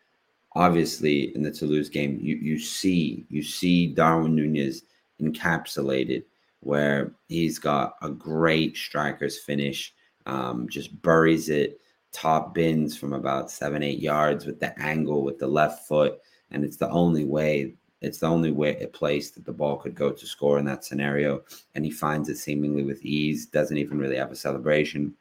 obviously 0.55 1.35
in 1.35 1.43
the 1.43 1.51
Toulouse 1.51 1.89
game 1.89 2.19
you 2.21 2.37
you 2.37 2.59
see 2.59 3.27
you 3.29 3.43
see 3.43 3.87
Darwin 3.87 4.35
Nunez 4.35 4.83
encapsulated 5.21 6.25
where 6.61 7.13
he's 7.29 7.59
got 7.59 7.97
a 8.03 8.09
great 8.09 8.77
striker's 8.77 9.39
finish 9.39 9.95
um, 10.27 10.69
just 10.69 11.01
buries 11.03 11.49
it 11.49 11.81
top 12.13 12.55
bins 12.55 12.97
from 12.97 13.13
about 13.13 13.51
seven, 13.51 13.83
eight 13.83 13.99
yards 13.99 14.47
with 14.47 14.61
the 14.61 14.79
angle 14.81 15.23
with 15.25 15.39
the 15.39 15.47
left 15.47 15.89
foot. 15.89 16.21
And 16.51 16.65
it's 16.65 16.77
the 16.77 16.91
only 16.91 17.25
way, 17.25 17.75
it's 18.01 18.19
the 18.19 18.27
only 18.27 18.53
way 18.53 18.79
a 18.79 18.87
place 18.87 19.31
that 19.31 19.45
the 19.45 19.53
ball 19.53 19.77
could 19.79 19.95
go 19.95 20.13
to 20.13 20.27
score 20.27 20.59
in 20.59 20.65
that 20.67 20.85
scenario. 20.85 21.43
And 21.75 21.85
he 21.85 21.91
finds 21.91 22.29
it 22.29 22.37
seemingly 22.37 22.85
with 22.85 23.05
ease, 23.05 23.47
doesn't 23.47 23.79
even 23.79 23.99
really 23.99 24.17
have 24.17 24.31
a 24.31 24.37
celebration. 24.37 25.15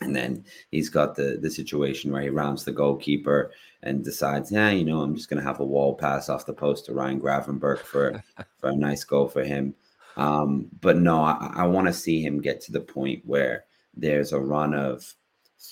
And 0.00 0.14
then 0.14 0.44
he's 0.72 0.88
got 0.88 1.14
the 1.14 1.38
the 1.40 1.50
situation 1.50 2.10
where 2.10 2.22
he 2.22 2.28
rounds 2.28 2.64
the 2.64 2.72
goalkeeper 2.72 3.52
and 3.84 4.04
decides, 4.04 4.50
yeah, 4.50 4.70
you 4.70 4.84
know, 4.84 5.00
I'm 5.00 5.14
just 5.14 5.30
gonna 5.30 5.42
have 5.42 5.60
a 5.60 5.64
wall 5.64 5.94
pass 5.94 6.28
off 6.28 6.46
the 6.46 6.52
post 6.52 6.86
to 6.86 6.92
Ryan 6.92 7.20
Gravenberch 7.20 7.78
for 7.78 8.20
for 8.58 8.70
a 8.70 8.76
nice 8.76 9.04
goal 9.04 9.28
for 9.28 9.44
him. 9.44 9.72
Um, 10.16 10.68
but 10.80 10.96
no, 10.96 11.20
I, 11.20 11.52
I 11.54 11.66
want 11.66 11.86
to 11.86 11.92
see 11.92 12.20
him 12.20 12.40
get 12.40 12.60
to 12.62 12.72
the 12.72 12.80
point 12.80 13.22
where 13.24 13.64
there's 13.96 14.32
a 14.32 14.40
run 14.40 14.74
of 14.74 15.14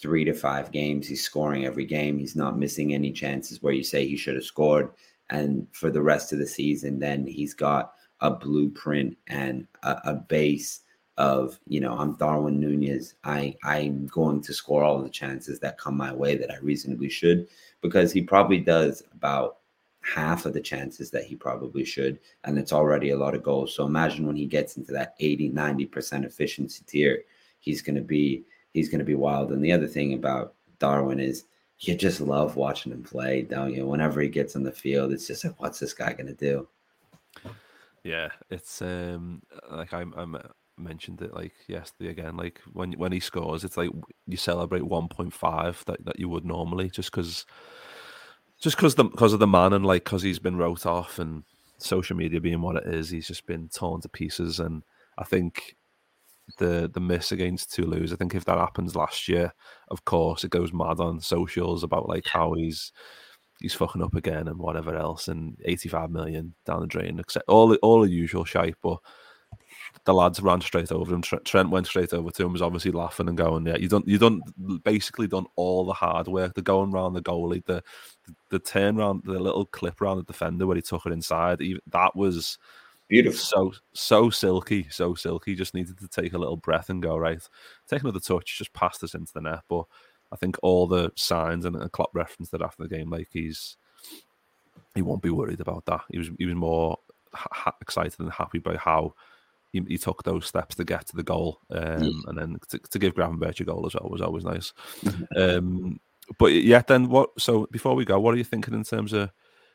three 0.00 0.24
to 0.24 0.32
five 0.32 0.72
games. 0.72 1.06
He's 1.06 1.24
scoring 1.24 1.66
every 1.66 1.84
game. 1.84 2.18
He's 2.18 2.36
not 2.36 2.58
missing 2.58 2.94
any 2.94 3.12
chances 3.12 3.62
where 3.62 3.72
you 3.72 3.84
say 3.84 4.06
he 4.06 4.16
should 4.16 4.34
have 4.34 4.44
scored. 4.44 4.90
And 5.30 5.66
for 5.72 5.90
the 5.90 6.02
rest 6.02 6.32
of 6.32 6.38
the 6.38 6.46
season, 6.46 6.98
then 6.98 7.26
he's 7.26 7.54
got 7.54 7.94
a 8.20 8.30
blueprint 8.30 9.16
and 9.26 9.66
a, 9.82 9.96
a 10.04 10.14
base 10.14 10.80
of, 11.18 11.58
you 11.66 11.80
know, 11.80 11.96
I'm 11.96 12.16
Darwin 12.16 12.58
Nunez. 12.58 13.14
I, 13.24 13.54
I'm 13.64 14.06
going 14.06 14.40
to 14.42 14.54
score 14.54 14.82
all 14.82 15.02
the 15.02 15.10
chances 15.10 15.60
that 15.60 15.78
come 15.78 15.96
my 15.96 16.12
way 16.12 16.36
that 16.36 16.50
I 16.50 16.56
reasonably 16.58 17.10
should, 17.10 17.48
because 17.82 18.12
he 18.12 18.22
probably 18.22 18.58
does 18.58 19.02
about 19.12 19.58
half 20.00 20.46
of 20.46 20.54
the 20.54 20.60
chances 20.60 21.10
that 21.10 21.24
he 21.24 21.36
probably 21.36 21.84
should. 21.84 22.18
And 22.44 22.58
it's 22.58 22.72
already 22.72 23.10
a 23.10 23.18
lot 23.18 23.34
of 23.34 23.42
goals. 23.42 23.74
So 23.74 23.84
imagine 23.84 24.26
when 24.26 24.36
he 24.36 24.46
gets 24.46 24.76
into 24.76 24.92
that 24.92 25.14
80, 25.20 25.50
90% 25.50 26.24
efficiency 26.24 26.82
tier 26.86 27.22
he's 27.62 27.80
going 27.80 27.96
to 27.96 28.02
be 28.02 28.44
he's 28.74 28.90
going 28.90 28.98
to 28.98 29.04
be 29.04 29.14
wild. 29.14 29.50
And 29.52 29.64
the 29.64 29.72
other 29.72 29.86
thing 29.86 30.12
about 30.12 30.54
Darwin 30.78 31.20
is 31.20 31.44
you 31.78 31.96
just 31.96 32.20
love 32.20 32.56
watching 32.56 32.92
him 32.92 33.02
play, 33.02 33.42
don't 33.42 33.74
you? 33.74 33.86
Whenever 33.86 34.20
he 34.20 34.28
gets 34.28 34.54
on 34.54 34.62
the 34.62 34.70
field, 34.70 35.12
it's 35.12 35.26
just 35.26 35.44
like, 35.44 35.60
what's 35.60 35.78
this 35.78 35.94
guy 35.94 36.12
going 36.12 36.26
to 36.26 36.34
do? 36.34 36.68
Yeah, 38.04 38.28
it's 38.50 38.82
um 38.82 39.42
like 39.70 39.94
I'm 39.94 40.12
I'm 40.16 40.36
mentioned 40.76 41.22
it 41.22 41.32
like 41.32 41.52
yesterday 41.68 42.10
again. 42.10 42.36
Like 42.36 42.60
when 42.72 42.92
when 42.92 43.12
he 43.12 43.20
scores, 43.20 43.64
it's 43.64 43.76
like 43.76 43.90
you 44.26 44.36
celebrate 44.36 44.82
1.5 44.82 45.84
that, 45.84 46.04
that 46.04 46.18
you 46.18 46.28
would 46.28 46.44
normally 46.44 46.90
just 46.90 47.10
because 47.10 47.46
just 48.60 48.76
because 48.76 48.96
the 48.96 49.04
because 49.04 49.32
of 49.32 49.38
the 49.38 49.46
man 49.46 49.72
and 49.72 49.86
like 49.86 50.04
because 50.04 50.22
he's 50.22 50.38
been 50.38 50.56
wrote 50.56 50.84
off 50.84 51.18
and 51.18 51.44
social 51.78 52.16
media 52.16 52.40
being 52.40 52.60
what 52.60 52.76
it 52.76 52.86
is, 52.86 53.10
he's 53.10 53.26
just 53.26 53.46
been 53.46 53.68
torn 53.68 54.00
to 54.00 54.08
pieces. 54.08 54.60
And 54.60 54.82
I 55.18 55.24
think 55.24 55.76
the 56.58 56.90
the 56.92 57.00
miss 57.00 57.32
against 57.32 57.72
Toulouse. 57.72 58.12
I 58.12 58.16
think 58.16 58.34
if 58.34 58.44
that 58.46 58.58
happens 58.58 58.96
last 58.96 59.28
year, 59.28 59.52
of 59.88 60.04
course, 60.04 60.44
it 60.44 60.50
goes 60.50 60.72
mad 60.72 61.00
on 61.00 61.20
socials 61.20 61.82
about 61.82 62.08
like 62.08 62.26
how 62.26 62.54
he's 62.54 62.92
he's 63.60 63.74
fucking 63.74 64.02
up 64.02 64.14
again 64.14 64.48
and 64.48 64.58
whatever 64.58 64.96
else, 64.96 65.28
and 65.28 65.56
85 65.64 66.10
million 66.10 66.54
down 66.66 66.80
the 66.80 66.86
drain, 66.86 67.18
except 67.18 67.48
all 67.48 67.68
the 67.68 67.78
all 67.78 68.02
the 68.02 68.10
usual 68.10 68.44
shite. 68.44 68.76
But 68.82 68.98
the 70.04 70.14
lads 70.14 70.40
ran 70.40 70.60
straight 70.60 70.90
over 70.90 71.14
him. 71.14 71.22
Trent 71.22 71.70
went 71.70 71.86
straight 71.86 72.12
over 72.12 72.30
to 72.30 72.44
him, 72.44 72.52
was 72.52 72.62
obviously 72.62 72.90
laughing 72.90 73.28
and 73.28 73.36
going, 73.36 73.66
"Yeah, 73.66 73.76
you 73.76 73.88
don't, 73.88 74.06
you 74.08 74.18
don't 74.18 74.42
basically 74.82 75.26
done 75.28 75.46
all 75.56 75.84
the 75.84 75.92
hard 75.92 76.28
work. 76.28 76.54
The 76.54 76.62
going 76.62 76.92
around 76.92 77.14
the 77.14 77.22
goalie, 77.22 77.64
the, 77.64 77.82
the 78.26 78.34
the 78.50 78.58
turn 78.58 78.96
round, 78.96 79.22
the 79.24 79.38
little 79.38 79.66
clip 79.66 80.00
around 80.00 80.18
the 80.18 80.24
defender 80.24 80.66
where 80.66 80.76
he 80.76 80.82
took 80.82 81.06
it 81.06 81.12
inside. 81.12 81.60
Even, 81.60 81.80
that 81.88 82.16
was 82.16 82.58
beautiful. 83.12 83.38
So 83.38 83.72
so 83.92 84.30
silky, 84.30 84.86
so 84.90 85.14
silky. 85.14 85.54
Just 85.54 85.74
needed 85.74 85.98
to 85.98 86.08
take 86.08 86.32
a 86.32 86.38
little 86.38 86.56
breath 86.56 86.90
and 86.90 87.02
go 87.02 87.16
right. 87.16 87.42
Take 87.88 88.02
another 88.02 88.20
touch, 88.20 88.58
just 88.58 88.72
pass 88.72 88.98
this 88.98 89.14
into 89.14 89.32
the 89.32 89.42
net. 89.42 89.60
But 89.68 89.84
I 90.32 90.36
think 90.36 90.56
all 90.62 90.86
the 90.86 91.12
signs 91.16 91.64
and, 91.64 91.76
and 91.76 91.92
Klopp 91.92 92.10
referenced 92.14 92.52
that 92.52 92.62
after 92.62 92.82
the 92.82 92.88
game, 92.88 93.10
like 93.10 93.28
he's 93.32 93.76
he 94.94 95.02
won't 95.02 95.22
be 95.22 95.30
worried 95.30 95.60
about 95.60 95.84
that. 95.86 96.02
He 96.10 96.18
was 96.18 96.30
he 96.38 96.46
was 96.46 96.54
more 96.54 96.98
ha- 97.34 97.76
excited 97.80 98.18
and 98.18 98.32
happy 98.32 98.58
by 98.58 98.76
how 98.76 99.14
he, 99.72 99.82
he, 99.88 99.98
took 99.98 100.22
those 100.22 100.46
steps 100.46 100.74
to 100.76 100.84
get 100.84 101.06
to 101.06 101.16
the 101.16 101.22
goal, 101.22 101.60
um, 101.70 102.02
yeah. 102.02 102.10
and 102.26 102.38
then 102.38 102.56
to, 102.68 102.78
to 102.78 102.98
give 102.98 103.14
Gravenberch 103.14 103.60
a 103.60 103.64
goal 103.64 103.86
as 103.86 103.94
well 103.94 104.10
was 104.10 104.20
always 104.20 104.44
nice. 104.44 104.72
um, 105.36 105.98
but 106.38 106.52
yeah, 106.52 106.82
then 106.86 107.08
what? 107.08 107.30
So 107.38 107.66
before 107.70 107.94
we 107.94 108.04
go, 108.04 108.20
what 108.20 108.34
are 108.34 108.38
you 108.38 108.44
thinking 108.44 108.74
in 108.74 108.84
terms 108.84 109.12
of 109.12 109.30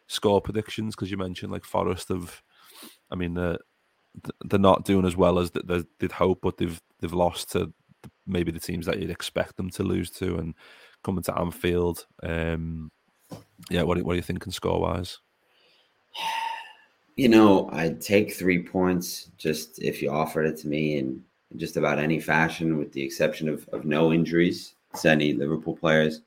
score 0.08 0.41
predictions? 0.41 0.95
Because 0.95 1.12
you 1.12 1.17
mentioned 1.17 1.52
like 1.52 1.65
Forest 1.65 2.10
have, 2.10 2.41
I 3.11 3.15
mean, 3.15 3.37
uh, 3.37 3.57
they're 4.45 4.59
not 4.59 4.85
doing 4.85 5.05
as 5.05 5.15
well 5.15 5.39
as 5.39 5.51
they 5.51 5.83
did 5.99 6.11
hope, 6.11 6.39
but 6.41 6.57
they've 6.57 6.81
they've 6.99 7.13
lost 7.13 7.51
to 7.51 7.73
maybe 8.25 8.51
the 8.51 8.59
teams 8.59 8.85
that 8.85 8.99
you'd 8.99 9.09
expect 9.09 9.57
them 9.57 9.69
to 9.71 9.83
lose 9.83 10.09
to, 10.11 10.37
and 10.37 10.53
coming 11.03 11.23
to 11.23 11.37
Anfield. 11.37 12.05
Um, 12.23 12.91
yeah, 13.69 13.83
what 13.83 14.01
what 14.03 14.13
are 14.13 14.15
you 14.15 14.21
thinking 14.21 14.51
score 14.51 14.81
wise? 14.81 15.19
You 17.15 17.29
know, 17.29 17.69
I'd 17.71 18.01
take 18.01 18.33
three 18.33 18.61
points 18.61 19.31
just 19.37 19.81
if 19.81 20.01
you 20.01 20.11
offered 20.11 20.45
it 20.45 20.57
to 20.57 20.67
me 20.67 20.97
in 20.97 21.23
just 21.55 21.77
about 21.77 21.99
any 21.99 22.19
fashion, 22.19 22.77
with 22.77 22.91
the 22.91 23.01
exception 23.01 23.49
of, 23.49 23.67
of 23.69 23.85
no 23.85 24.13
injuries 24.13 24.75
to 25.01 25.09
any 25.09 25.33
Liverpool 25.33 25.75
players. 25.75 26.21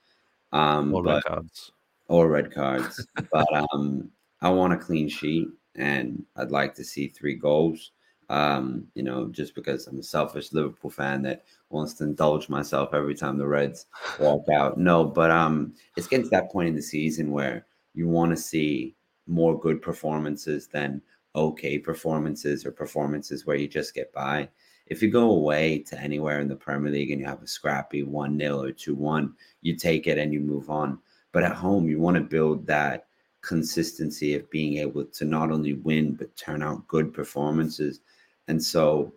Um, 0.53 0.93
or 0.95 1.03
but, 1.03 1.15
red 1.15 1.25
cards. 1.25 1.73
Or 2.09 2.29
red 2.29 2.53
cards. 2.53 3.07
but 3.33 3.47
um, 3.73 4.11
I 4.43 4.51
want 4.51 4.73
a 4.73 4.77
clean 4.77 5.09
sheet 5.09 5.49
and 5.77 6.25
I'd 6.37 6.51
like 6.51 6.75
to 6.75 6.85
see 6.85 7.09
three 7.09 7.35
goals. 7.35 7.93
Um, 8.29 8.87
you 8.95 9.03
know, 9.03 9.27
just 9.27 9.57
because 9.57 9.89
I'm 9.89 9.99
a 9.99 10.05
selfish 10.05 10.53
Liverpool 10.53 10.91
fan 10.91 11.23
that 11.23 11.45
wants 11.69 11.95
to 11.95 12.05
indulge 12.05 12.49
myself 12.49 12.95
every 12.95 13.17
time 13.17 13.37
the 13.37 13.47
Reds 13.47 13.87
walk 14.21 14.49
out. 14.55 14.79
No, 14.79 15.05
but 15.05 15.33
um, 15.33 15.75
it's 15.97 16.07
getting 16.07 16.27
to 16.27 16.31
that 16.31 16.53
point 16.53 16.69
in 16.69 16.77
the 16.77 16.83
season 16.83 17.33
where 17.33 17.67
you 17.93 18.07
want 18.07 18.31
to 18.31 18.37
see 18.37 18.95
more 19.27 19.59
good 19.59 19.83
performances 19.83 20.69
than 20.69 21.03
okay 21.35 21.79
performances 21.79 22.67
or 22.67 22.73
performances 22.73 23.47
where 23.47 23.57
you 23.57 23.69
just 23.69 23.95
get 23.95 24.13
by. 24.13 24.49
If 24.87 25.03
you 25.03 25.11
go 25.11 25.31
away 25.31 25.81
to 25.89 26.01
anywhere 26.01 26.41
in 26.41 26.49
the 26.49 26.57
Premier 26.57 26.91
League 26.91 27.11
and 27.13 27.21
you 27.21 27.27
have 27.27 27.43
a 27.43 27.47
scrappy 27.47 28.03
1 28.03 28.39
0 28.39 28.63
or 28.63 28.73
2 28.73 28.95
1, 28.95 29.35
you 29.63 29.77
take 29.77 30.07
it 30.07 30.19
and 30.19 30.33
you 30.33 30.41
move 30.41 30.69
on. 30.69 30.99
But 31.33 31.45
at 31.45 31.55
home, 31.55 31.89
you 31.89 32.01
want 32.01 32.17
to 32.17 32.23
build 32.23 32.67
that 32.67 33.07
consistency 33.43 34.35
of 34.35 34.51
being 34.51 34.79
able 34.79 35.05
to 35.05 35.25
not 35.25 35.51
only 35.51 35.75
win, 35.75 36.15
but 36.15 36.37
turn 36.37 36.63
out 36.63 36.87
good 36.89 37.13
performances. 37.13 38.01
And 38.49 38.63
so 38.63 39.13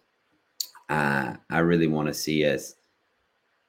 uh, 0.90 1.34
I 1.50 1.60
really 1.60 1.88
want 1.88 2.08
to 2.08 2.14
see 2.14 2.46
us, 2.46 2.76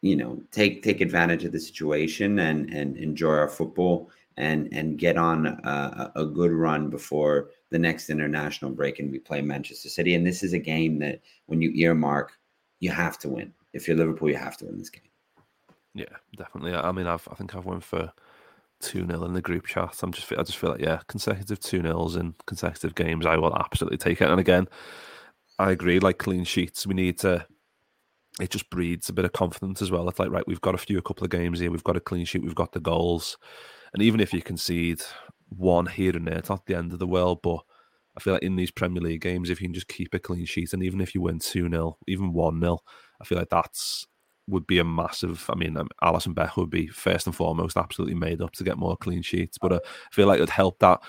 you 0.02 0.16
know, 0.16 0.42
take 0.50 0.82
take 0.82 1.00
advantage 1.00 1.44
of 1.44 1.52
the 1.52 1.60
situation 1.60 2.38
and 2.38 2.70
and 2.70 2.96
enjoy 2.96 3.30
our 3.34 3.48
football 3.48 4.10
and 4.36 4.68
and 4.72 4.98
get 4.98 5.16
on 5.16 5.46
a, 5.46 6.12
a, 6.16 6.26
good 6.26 6.50
run 6.50 6.90
before 6.90 7.50
the 7.70 7.78
next 7.78 8.10
international 8.10 8.72
break 8.72 8.98
and 8.98 9.10
we 9.10 9.18
play 9.18 9.40
Manchester 9.40 9.88
City. 9.88 10.14
And 10.14 10.26
this 10.26 10.42
is 10.42 10.52
a 10.52 10.58
game 10.58 10.98
that 10.98 11.20
when 11.46 11.62
you 11.62 11.70
earmark, 11.74 12.32
you 12.80 12.90
have 12.90 13.18
to 13.20 13.28
win. 13.28 13.52
If 13.72 13.86
you're 13.86 13.96
Liverpool, 13.96 14.28
you 14.28 14.36
have 14.36 14.56
to 14.58 14.66
win 14.66 14.78
this 14.78 14.90
game. 14.90 15.02
Yeah, 15.94 16.16
definitely. 16.36 16.74
I 16.74 16.90
mean, 16.92 17.06
I've 17.06 17.26
I 17.30 17.34
think 17.34 17.54
I've 17.54 17.64
went 17.64 17.84
for 17.84 18.12
two 18.84 19.06
0 19.06 19.24
in 19.24 19.32
the 19.32 19.40
group 19.40 19.66
chat. 19.66 19.98
I'm 20.02 20.12
just 20.12 20.30
I 20.32 20.42
just 20.42 20.58
feel 20.58 20.70
like 20.70 20.80
yeah, 20.80 21.00
consecutive 21.08 21.60
two 21.60 21.82
nils 21.82 22.16
in 22.16 22.34
consecutive 22.46 22.94
games. 22.94 23.26
I 23.26 23.36
will 23.36 23.56
absolutely 23.56 23.98
take 23.98 24.20
it. 24.20 24.30
And 24.30 24.40
again, 24.40 24.68
I 25.58 25.70
agree. 25.70 25.98
Like 25.98 26.18
clean 26.18 26.44
sheets, 26.44 26.86
we 26.86 26.94
need 26.94 27.18
to. 27.20 27.46
It 28.40 28.50
just 28.50 28.68
breeds 28.68 29.08
a 29.08 29.12
bit 29.12 29.24
of 29.24 29.32
confidence 29.32 29.80
as 29.80 29.90
well. 29.90 30.08
It's 30.08 30.18
like 30.18 30.30
right, 30.30 30.46
we've 30.46 30.60
got 30.60 30.74
a 30.74 30.78
few, 30.78 30.98
a 30.98 31.02
couple 31.02 31.24
of 31.24 31.30
games 31.30 31.60
here. 31.60 31.70
We've 31.70 31.84
got 31.84 31.96
a 31.96 32.00
clean 32.00 32.24
sheet. 32.24 32.42
We've 32.42 32.54
got 32.54 32.72
the 32.72 32.80
goals. 32.80 33.38
And 33.92 34.02
even 34.02 34.18
if 34.20 34.32
you 34.32 34.42
concede 34.42 35.02
one 35.48 35.86
here 35.86 36.16
and 36.16 36.26
there, 36.26 36.38
it's 36.38 36.48
not 36.48 36.66
the 36.66 36.76
end 36.76 36.92
of 36.92 36.98
the 36.98 37.06
world. 37.06 37.40
But 37.42 37.60
I 38.16 38.20
feel 38.20 38.34
like 38.34 38.42
in 38.42 38.56
these 38.56 38.72
Premier 38.72 39.00
League 39.02 39.22
games, 39.22 39.50
if 39.50 39.60
you 39.60 39.68
can 39.68 39.74
just 39.74 39.88
keep 39.88 40.12
a 40.14 40.18
clean 40.18 40.46
sheet, 40.46 40.72
and 40.72 40.82
even 40.82 41.00
if 41.00 41.14
you 41.14 41.20
win 41.20 41.38
2 41.38 41.68
0, 41.70 41.96
even 42.08 42.32
1 42.32 42.60
0, 42.60 42.78
I 43.20 43.24
feel 43.24 43.38
like 43.38 43.50
that's 43.50 44.06
would 44.46 44.66
be 44.66 44.78
a 44.78 44.84
massive. 44.84 45.44
I 45.48 45.54
mean, 45.54 45.76
um, 45.76 45.88
Alisson 46.02 46.34
Beck 46.34 46.56
would 46.56 46.70
be 46.70 46.86
first 46.88 47.26
and 47.26 47.34
foremost 47.34 47.76
absolutely 47.76 48.14
made 48.14 48.40
up 48.40 48.52
to 48.52 48.64
get 48.64 48.78
more 48.78 48.96
clean 48.96 49.22
sheets, 49.22 49.58
but 49.58 49.72
uh, 49.72 49.80
I 49.84 50.14
feel 50.14 50.26
like 50.26 50.38
it 50.38 50.42
would 50.42 50.50
help 50.50 50.78
that 50.80 51.00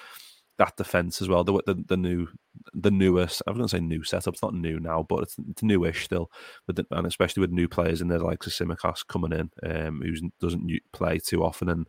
that 0.57 0.77
defense 0.77 1.21
as 1.21 1.27
well. 1.27 1.43
The 1.43 1.61
the, 1.65 1.83
the 1.87 1.97
new 1.97 2.27
the 2.73 2.91
newest. 2.91 3.41
I 3.45 3.51
was 3.51 3.57
going 3.57 3.67
to 3.67 3.75
say 3.75 3.81
new 3.81 4.03
setup. 4.03 4.33
It's 4.33 4.43
not 4.43 4.53
new 4.53 4.79
now, 4.79 5.05
but 5.07 5.23
it's, 5.23 5.35
it's 5.49 5.63
newish 5.63 6.05
still. 6.05 6.31
The, 6.67 6.85
and 6.91 7.07
especially 7.07 7.41
with 7.41 7.51
new 7.51 7.67
players 7.67 8.01
in 8.01 8.07
there 8.07 8.19
like 8.19 8.39
Tsimikas 8.39 9.05
coming 9.07 9.33
in, 9.33 9.49
um, 9.69 10.01
who 10.01 10.13
doesn't 10.39 10.71
play 10.93 11.19
too 11.19 11.43
often, 11.43 11.69
and 11.69 11.87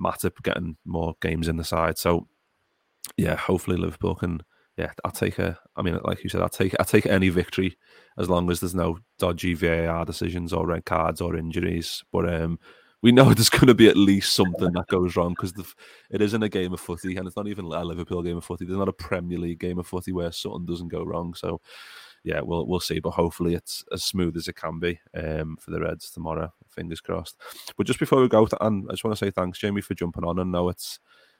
Matip 0.00 0.42
getting 0.42 0.76
more 0.84 1.14
games 1.22 1.48
in 1.48 1.56
the 1.56 1.64
side. 1.64 1.98
So 1.98 2.28
yeah, 3.16 3.36
hopefully 3.36 3.76
Liverpool 3.76 4.14
can. 4.14 4.42
Yeah, 4.76 4.92
I'll 5.04 5.10
take 5.10 5.38
a. 5.38 5.58
I 5.76 5.82
mean, 5.82 5.98
like 6.04 6.22
you 6.22 6.28
said, 6.28 6.42
I'll 6.42 6.48
take 6.48 6.74
I'll 6.78 6.84
take 6.84 7.06
any 7.06 7.30
victory 7.30 7.78
as 8.18 8.28
long 8.28 8.50
as 8.50 8.60
there's 8.60 8.74
no 8.74 8.98
dodgy 9.18 9.54
VAR 9.54 10.04
decisions 10.04 10.52
or 10.52 10.66
red 10.66 10.84
cards 10.84 11.20
or 11.20 11.36
injuries. 11.36 12.04
But 12.12 12.32
um, 12.32 12.58
we 13.00 13.12
know 13.12 13.24
there's 13.34 13.48
going 13.48 13.68
to 13.68 13.74
be 13.74 13.88
at 13.88 13.96
least 13.96 14.34
something 14.34 14.72
that 14.72 14.88
goes 14.88 15.16
wrong 15.16 15.30
because 15.30 15.54
it 16.10 16.20
isn't 16.20 16.42
a 16.42 16.48
game 16.48 16.74
of 16.74 16.80
footy, 16.80 17.16
and 17.16 17.26
it's 17.26 17.36
not 17.36 17.48
even 17.48 17.64
a 17.64 17.84
Liverpool 17.84 18.22
game 18.22 18.36
of 18.36 18.44
footy. 18.44 18.66
There's 18.66 18.78
not 18.78 18.88
a 18.88 18.92
Premier 18.92 19.38
League 19.38 19.60
game 19.60 19.78
of 19.78 19.86
footy 19.86 20.12
where 20.12 20.32
something 20.32 20.66
doesn't 20.66 20.88
go 20.88 21.04
wrong. 21.04 21.32
So 21.32 21.60
yeah, 22.22 22.40
we'll 22.40 22.66
we'll 22.66 22.80
see. 22.80 22.98
But 22.98 23.12
hopefully, 23.12 23.54
it's 23.54 23.84
as 23.92 24.04
smooth 24.04 24.36
as 24.36 24.48
it 24.48 24.56
can 24.56 24.78
be 24.78 25.00
um, 25.14 25.56
for 25.58 25.70
the 25.70 25.80
Reds 25.80 26.10
tomorrow. 26.10 26.52
Fingers 26.68 27.00
crossed. 27.00 27.40
But 27.78 27.86
just 27.86 28.00
before 28.00 28.20
we 28.20 28.28
go, 28.28 28.44
to, 28.44 28.66
and 28.66 28.84
I 28.88 28.92
just 28.92 29.04
want 29.04 29.16
to 29.16 29.24
say 29.24 29.30
thanks, 29.30 29.58
Jamie, 29.58 29.80
for 29.80 29.94
jumping 29.94 30.24
on. 30.24 30.38
And 30.38 30.52
know 30.52 30.68
it's 30.68 30.98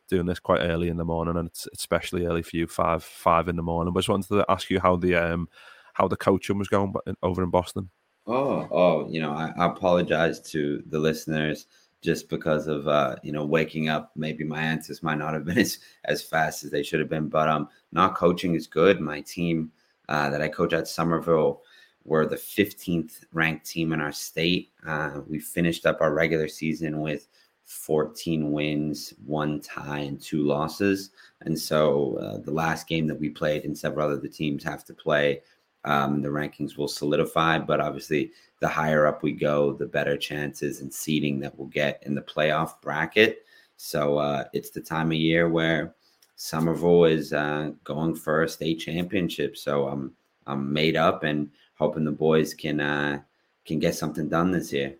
doing 0.08 0.26
this 0.26 0.38
quite 0.38 0.60
early 0.60 0.88
in 0.88 0.96
the 0.96 1.04
morning, 1.04 1.36
and 1.36 1.48
it's 1.48 1.68
especially 1.74 2.26
early 2.26 2.42
for 2.42 2.56
you, 2.56 2.66
five 2.66 3.04
five 3.04 3.48
in 3.48 3.56
the 3.56 3.62
morning. 3.62 3.92
But 3.92 3.98
I 3.98 4.02
just 4.02 4.08
wanted 4.08 4.28
to 4.28 4.44
ask 4.48 4.70
you 4.70 4.80
how 4.80 4.96
the 4.96 5.14
um 5.14 5.48
how 5.94 6.08
the 6.08 6.16
coaching 6.16 6.58
was 6.58 6.68
going 6.68 6.94
over 7.22 7.42
in 7.42 7.50
Boston. 7.50 7.90
Oh, 8.26 8.68
oh, 8.70 9.08
you 9.08 9.20
know, 9.20 9.30
I, 9.30 9.52
I 9.56 9.66
apologize 9.66 10.40
to 10.50 10.82
the 10.88 10.98
listeners 10.98 11.66
just 12.02 12.28
because 12.28 12.66
of 12.66 12.88
uh, 12.88 13.16
you 13.22 13.32
know 13.32 13.44
waking 13.44 13.88
up. 13.88 14.12
Maybe 14.16 14.44
my 14.44 14.60
answers 14.60 15.02
might 15.02 15.18
not 15.18 15.34
have 15.34 15.44
been 15.44 15.58
as, 15.66 15.78
as 16.04 16.22
fast 16.22 16.64
as 16.64 16.70
they 16.70 16.82
should 16.82 17.00
have 17.00 17.08
been, 17.08 17.28
but 17.28 17.48
um, 17.48 17.68
not 17.92 18.14
coaching 18.14 18.54
is 18.54 18.66
good. 18.66 19.00
My 19.00 19.20
team 19.20 19.72
uh, 20.08 20.30
that 20.30 20.42
I 20.42 20.48
coach 20.48 20.72
at 20.72 20.88
Somerville. 20.88 21.62
We're 22.04 22.26
the 22.26 22.36
15th 22.36 23.24
ranked 23.32 23.66
team 23.66 23.92
in 23.92 24.00
our 24.00 24.12
state. 24.12 24.70
Uh, 24.86 25.22
we 25.28 25.40
finished 25.40 25.86
up 25.86 26.00
our 26.00 26.14
regular 26.14 26.46
season 26.46 27.00
with 27.00 27.26
14 27.66 28.52
wins, 28.52 29.12
one 29.24 29.60
tie, 29.60 29.98
and 29.98 30.20
two 30.20 30.42
losses. 30.44 31.10
And 31.42 31.58
so 31.58 32.16
uh, 32.16 32.38
the 32.38 32.52
last 32.52 32.88
game 32.88 33.06
that 33.08 33.18
we 33.18 33.28
played 33.28 33.64
and 33.64 33.76
several 33.76 34.08
other 34.10 34.28
teams 34.28 34.62
have 34.64 34.84
to 34.84 34.94
play, 34.94 35.42
um, 35.84 36.22
the 36.22 36.28
rankings 36.28 36.76
will 36.76 36.88
solidify. 36.88 37.58
But 37.58 37.80
obviously, 37.80 38.30
the 38.60 38.68
higher 38.68 39.06
up 39.06 39.22
we 39.22 39.32
go, 39.32 39.72
the 39.72 39.86
better 39.86 40.16
chances 40.16 40.80
and 40.80 40.92
seeding 40.92 41.40
that 41.40 41.58
we'll 41.58 41.68
get 41.68 42.02
in 42.06 42.14
the 42.14 42.22
playoff 42.22 42.80
bracket. 42.80 43.44
So 43.76 44.18
uh, 44.18 44.44
it's 44.52 44.70
the 44.70 44.80
time 44.80 45.08
of 45.08 45.18
year 45.18 45.48
where 45.48 45.94
Somerville 46.36 47.06
is 47.06 47.32
uh, 47.32 47.72
going 47.82 48.14
for 48.14 48.44
a 48.44 48.48
state 48.48 48.78
championship. 48.78 49.56
So 49.56 49.88
I'm 49.88 50.14
I'm 50.46 50.72
made 50.72 50.96
up 50.96 51.24
and 51.24 51.50
hoping 51.74 52.04
the 52.04 52.12
boys 52.12 52.54
can 52.54 52.80
uh, 52.80 53.20
can 53.64 53.80
get 53.80 53.96
something 53.96 54.28
done 54.28 54.52
this 54.52 54.72
year. 54.72 54.94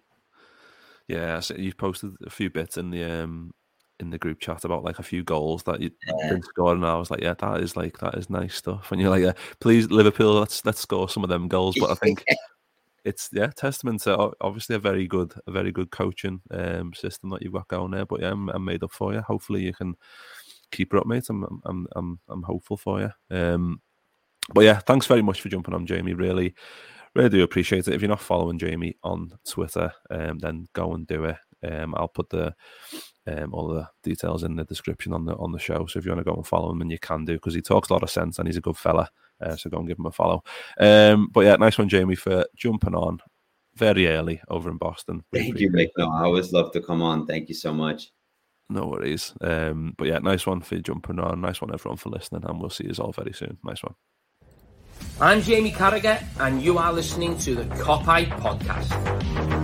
Yeah, 1.09 1.41
so 1.41 1.55
you've 1.55 1.77
posted 1.77 2.15
a 2.27 2.31
few 2.31 2.51
bits 2.51 2.77
in 2.77 2.91
the 2.91 3.05
um 3.05 3.53
in 4.01 4.11
the 4.11 4.19
group 4.19 4.41
chat 4.41 4.65
about 4.65 4.85
like 4.85 4.99
a 4.99 5.05
few 5.05 5.23
goals 5.25 5.63
that 5.63 5.81
you've 5.81 5.93
yeah. 6.07 6.31
been 6.31 6.43
scoring. 6.43 6.83
And 6.83 6.91
I 6.91 6.97
was 6.97 7.11
like, 7.11 7.23
yeah, 7.23 7.35
that 7.35 7.61
is 7.61 7.77
like 7.77 7.99
that 7.99 8.17
is 8.17 8.29
nice 8.29 8.55
stuff. 8.55 8.93
And 8.93 9.01
you're 9.01 9.11
like, 9.11 9.23
yeah, 9.23 9.33
please 9.61 9.91
Liverpool, 9.91 10.35
let's 10.35 10.65
let's 10.65 10.81
score 10.81 11.09
some 11.09 11.23
of 11.23 11.31
them 11.31 11.49
goals. 11.49 11.77
But 11.79 11.91
I 11.91 11.95
think 12.03 12.25
it's 13.05 13.31
yeah, 13.33 13.47
testament 13.47 14.03
to 14.03 14.33
obviously 14.41 14.77
a 14.77 14.81
very 14.81 15.07
good 15.07 15.33
a 15.47 15.51
very 15.51 15.73
good 15.73 15.91
coaching 15.91 16.41
um 16.51 16.93
system 16.93 17.31
that 17.31 17.43
you've 17.43 17.53
got 17.53 17.69
going 17.69 17.93
there. 17.93 18.07
But 18.07 18.21
yeah, 18.21 18.33
I'm, 18.33 18.49
I'm 18.51 18.65
made 18.65 18.83
up 18.83 18.93
for 18.93 19.15
you. 19.15 19.21
Hopefully 19.21 19.63
you 19.63 19.73
can 19.73 19.95
keep 20.73 20.93
it 20.93 20.99
up, 20.99 21.07
mate. 21.07 21.27
I'm 21.31 21.45
I'm 21.65 21.87
I'm 21.95 22.19
I'm 22.29 22.43
hopeful 22.43 22.77
for 22.77 23.01
you. 23.01 23.37
Um, 23.37 23.81
but 24.55 24.65
yeah, 24.65 24.79
thanks 24.81 25.07
very 25.07 25.23
much 25.23 25.41
for 25.41 25.49
jumping 25.49 25.75
on, 25.75 25.87
Jamie. 25.87 26.15
Really, 26.15 26.55
really 27.17 27.31
do 27.31 27.43
appreciate 27.43 27.89
it. 27.89 27.95
If 27.95 28.03
you're 28.03 28.09
not 28.09 28.21
following 28.21 28.59
Jamie 28.59 28.97
on 29.03 29.33
Twitter, 29.49 29.93
um, 30.11 30.39
then 30.39 30.67
go 30.73 30.93
and 30.95 31.07
do 31.07 31.25
it. 31.25 31.37
Um, 31.65 31.95
I'll 31.97 32.09
put 32.09 32.29
the 32.31 32.55
um, 33.27 33.53
all 33.53 33.69
the 33.69 33.89
details 34.03 34.45
in 34.45 34.57
the 34.57 34.65
description 34.65 35.13
on 35.13 35.25
the 35.25 35.35
on 35.37 35.53
the 35.53 35.59
show. 35.59 35.87
So 35.87 35.99
if 35.99 36.05
you 36.05 36.13
want 36.13 36.21
to 36.21 36.31
go 36.31 36.37
and 36.37 36.47
follow 36.47 36.71
him, 36.71 36.81
and 36.81 36.91
you 36.91 36.99
can 36.99 37.25
do 37.25 37.35
because 37.35 37.55
he 37.55 37.63
talks 37.63 37.91
a 37.91 37.93
lot 37.93 38.03
of 38.03 38.11
sense 38.11 38.39
and 38.39 38.47
he's 38.47 38.57
a 38.57 38.63
good 38.63 38.77
fella. 38.77 39.11
Uh, 39.41 39.57
so 39.57 39.69
go 39.69 39.79
and 39.79 39.89
give 39.89 39.99
him 39.99 40.07
a 40.07 40.13
follow. 40.13 40.43
Um, 40.79 41.29
but 41.33 41.41
yeah, 41.41 41.57
nice 41.57 41.77
one, 41.77 41.89
Jamie, 41.89 42.15
for 42.15 42.47
jumping 42.57 42.95
on 42.95 43.21
very 43.75 44.07
early 44.09 44.41
over 44.49 44.71
in 44.71 44.79
Boston. 44.79 45.23
Thank 45.33 45.59
you, 45.61 45.71
Rick. 45.71 45.91
No, 45.99 46.11
I 46.11 46.25
always 46.25 46.53
love 46.53 46.73
to 46.73 46.81
come 46.81 47.03
on. 47.03 47.27
Thank 47.27 47.49
you 47.49 47.55
so 47.55 47.73
much. 47.73 48.11
No 48.69 48.87
worries. 48.87 49.33
Um, 49.41 49.95
but 49.97 50.09
yeah, 50.09 50.19
nice 50.19 50.47
one 50.47 50.61
for 50.61 50.79
jumping 50.79 51.21
on. 51.21 51.41
Nice 51.41 51.61
one, 51.61 51.73
everyone, 51.73 51.99
for 51.99 52.09
listening. 52.09 52.45
And 52.45 52.59
we'll 52.59 52.71
see 52.71 52.85
you 52.85 52.95
all 52.99 53.13
very 53.13 53.33
soon. 53.33 53.59
Nice 53.63 53.83
one. 53.83 53.95
I'm 55.21 55.41
Jamie 55.41 55.73
Carragher, 55.73 56.23
and 56.39 56.63
you 56.63 56.79
are 56.79 56.93
listening 56.93 57.39
to 57.39 57.55
the 57.55 57.65
Copeye 57.77 58.29
Podcast. 58.41 59.56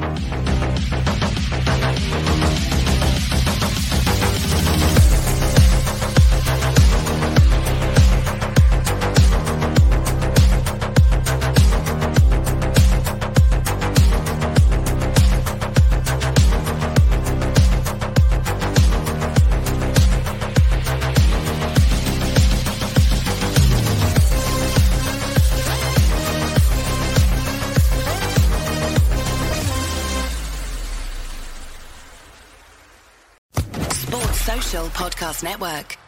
Network. 35.41 36.02